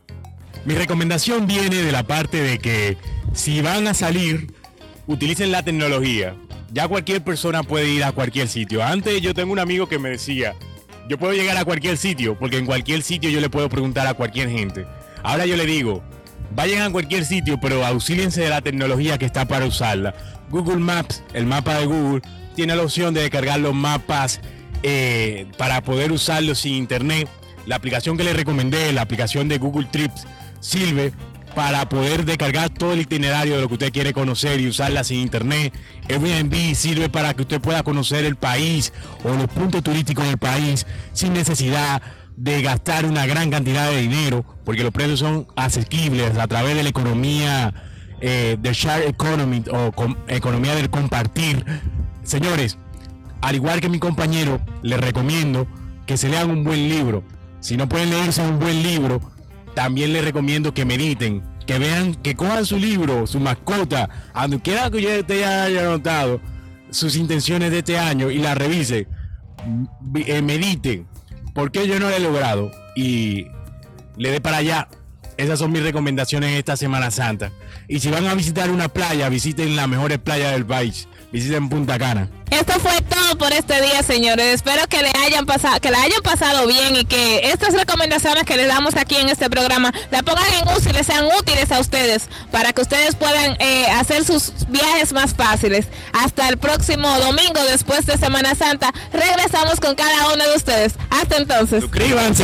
Mi 0.64 0.76
recomendación 0.76 1.48
viene 1.48 1.78
de 1.78 1.92
la 1.92 2.04
parte 2.04 2.42
de 2.42 2.60
que 2.60 2.98
si 3.34 3.62
van 3.62 3.88
a 3.88 3.96
salir, 3.96 4.54
utilicen 5.08 5.52
la 5.52 5.64
tecnología. 5.64 6.36
Ya 6.72 6.88
cualquier 6.88 7.24
persona 7.24 7.64
puede 7.64 7.90
ir 7.90 8.04
a 8.04 8.12
cualquier 8.12 8.48
sitio. 8.48 8.84
Antes 8.84 9.22
yo 9.22 9.34
tengo 9.34 9.52
un 9.52 9.60
amigo 9.60 9.90
que 9.90 9.98
me 9.98 10.10
decía, 10.10 10.54
yo 11.10 11.18
puedo 11.18 11.34
llegar 11.34 11.58
a 11.58 11.66
cualquier 11.66 11.98
sitio, 11.98 12.38
porque 12.38 12.58
en 12.58 12.68
cualquier 12.68 13.02
sitio 13.02 13.30
yo 13.30 13.42
le 13.42 13.50
puedo 13.50 13.70
preguntar 13.70 14.06
a 14.06 14.14
cualquier 14.14 14.50
gente. 14.50 14.86
Ahora 15.24 15.48
yo 15.48 15.58
le 15.58 15.66
digo, 15.66 16.04
vayan 16.56 16.84
a 16.84 16.92
cualquier 16.92 17.26
sitio, 17.26 17.60
pero 17.60 17.84
auxíliense 17.84 18.42
de 18.42 18.50
la 18.50 18.62
tecnología 18.62 19.18
que 19.18 19.26
está 19.26 19.48
para 19.48 19.66
usarla. 19.66 20.14
Google 20.52 20.78
Maps, 20.78 21.24
el 21.34 21.48
mapa 21.48 21.80
de 21.80 21.88
Google, 21.88 22.22
tiene 22.56 22.76
la 22.76 22.84
opción 22.84 23.16
de 23.16 23.22
descargar 23.22 23.60
los 23.60 23.74
mapas 23.74 24.42
eh, 24.84 25.48
para 25.58 25.82
poder 25.82 26.12
usarlos 26.12 26.60
sin 26.60 26.76
internet. 26.76 27.28
La 27.66 27.76
aplicación 27.76 28.16
que 28.16 28.24
les 28.24 28.36
recomendé, 28.36 28.94
la 28.94 29.02
aplicación 29.02 29.48
de 29.48 29.58
Google 29.58 29.88
Trips, 29.92 30.26
sirve 30.62 31.12
para 31.54 31.90
poder 31.90 32.24
descargar 32.24 32.70
todo 32.70 32.94
el 32.94 33.02
itinerario 33.02 33.56
de 33.56 33.62
lo 33.62 33.68
que 33.68 33.74
usted 33.74 33.92
quiere 33.92 34.14
conocer 34.14 34.62
y 34.62 34.68
usarla 34.68 35.04
sin 35.04 35.20
internet. 35.20 35.74
Airbnb 36.10 36.76
sirve 36.76 37.10
para 37.10 37.34
que 37.34 37.42
usted 37.42 37.60
pueda 37.60 37.84
conocer 37.84 38.24
el 38.24 38.38
país 38.38 38.94
o 39.24 39.34
los 39.34 39.48
puntos 39.48 39.84
turísticos 39.84 40.26
del 40.26 40.38
país 40.38 40.86
sin 41.14 41.34
necesidad 41.34 42.02
de 42.38 42.62
gastar 42.62 43.06
una 43.06 43.26
gran 43.26 43.52
cantidad 43.52 43.90
de 43.90 44.02
dinero, 44.02 44.46
porque 44.64 44.84
los 44.84 44.92
precios 44.92 45.20
son 45.20 45.48
asequibles 45.56 46.38
a 46.38 46.48
través 46.48 46.76
de 46.76 46.84
la 46.84 46.90
economía 46.90 47.74
eh, 48.22 48.58
de 48.60 48.74
share 48.74 49.08
economy 49.08 49.64
o 49.72 49.92
economía 50.28 50.74
del 50.76 50.90
compartir. 50.90 51.66
Señores, 52.24 52.78
al 53.42 53.56
igual 53.56 53.82
que 53.82 53.90
mi 53.90 54.00
compañero, 54.00 54.62
les 54.84 55.00
recomiendo 55.00 55.68
que 56.06 56.18
se 56.18 56.30
lean 56.30 56.50
un 56.50 56.64
buen 56.64 56.88
libro. 56.88 57.24
Si 57.60 57.78
no 57.78 57.88
pueden 57.88 58.10
leerse 58.10 58.42
un 58.42 58.60
buen 58.60 58.82
libro, 58.82 59.22
también 59.74 60.14
les 60.14 60.24
recomiendo 60.24 60.74
que 60.74 60.86
mediten, 60.86 61.44
que 61.66 61.80
vean, 61.80 62.16
que 62.16 62.36
cojan 62.36 62.66
su 62.66 62.78
libro, 62.78 63.28
su 63.28 63.40
mascota, 63.40 64.10
a 64.34 64.42
donde 64.44 64.62
quiera 64.62 64.90
que 64.90 64.98
usted 65.20 65.44
haya 65.44 65.82
anotado 65.82 66.42
sus 66.90 67.16
intenciones 67.16 67.72
de 67.72 67.80
este 67.80 67.98
año 67.98 68.30
y 68.30 68.40
la 68.40 68.56
revise, 68.56 69.08
eh, 70.16 70.42
mediten, 70.42 71.08
porque 71.54 71.88
yo 71.88 72.00
no 72.00 72.10
lo 72.10 72.16
he 72.16 72.20
logrado 72.20 72.72
y 72.96 73.48
le 74.18 74.32
dé 74.32 74.42
para 74.42 74.58
allá. 74.58 74.88
Esas 75.38 75.60
son 75.60 75.72
mis 75.72 75.84
recomendaciones 75.84 76.58
esta 76.58 76.78
Semana 76.78 77.12
Santa. 77.12 77.52
Y 77.88 78.00
si 78.00 78.10
van 78.10 78.28
a 78.28 78.34
visitar 78.34 78.70
una 78.70 78.90
playa, 78.90 79.30
visiten 79.30 79.76
las 79.76 79.88
mejores 79.88 80.20
playas 80.20 80.54
del 80.54 80.66
país 80.66 81.08
visiten 81.32 81.70
Punta 81.70 81.98
Cana. 81.98 82.28
Esto 82.50 82.74
fue 82.80 83.02
todo 83.02 83.38
por 83.38 83.54
este 83.54 83.82
día, 83.82 84.04
señores. 84.04 84.56
Espero 84.56 84.86
que 84.88 85.02
le 85.02 85.12
hayan 85.26 85.46
pasado, 85.46 85.80
que 85.80 85.90
la 85.90 86.02
hayan 86.02 86.22
pasado 86.22 86.68
bien 86.68 86.98
y 86.98 87.06
que 87.06 87.50
estas 87.50 87.74
recomendaciones 87.74 88.44
que 88.44 88.58
les 88.58 88.68
damos 88.68 88.96
aquí 88.98 89.16
en 89.16 89.30
este 89.30 89.50
programa 89.50 89.94
la 90.12 90.22
pongan 90.22 90.54
en 90.62 90.68
uso 90.76 90.90
y 90.90 90.94
les 90.94 91.08
sean 91.08 91.26
útiles 91.40 91.72
a 91.72 91.80
ustedes 91.80 92.28
para 92.52 92.74
que 92.74 92.82
ustedes 92.82 93.16
puedan 93.16 93.56
eh, 93.60 93.86
hacer 93.92 94.26
sus 94.26 94.52
viajes 94.68 95.14
más 95.14 95.34
fáciles. 95.34 95.88
Hasta 96.12 96.50
el 96.50 96.58
próximo 96.58 97.08
domingo, 97.20 97.64
después 97.70 98.06
de 98.06 98.18
Semana 98.18 98.54
Santa, 98.54 98.94
regresamos 99.14 99.80
con 99.80 99.96
cada 99.96 100.34
uno 100.34 100.44
de 100.44 100.56
ustedes. 100.56 100.96
Hasta 101.10 101.38
entonces. 101.38 101.82
Suscríbanse. 101.82 102.44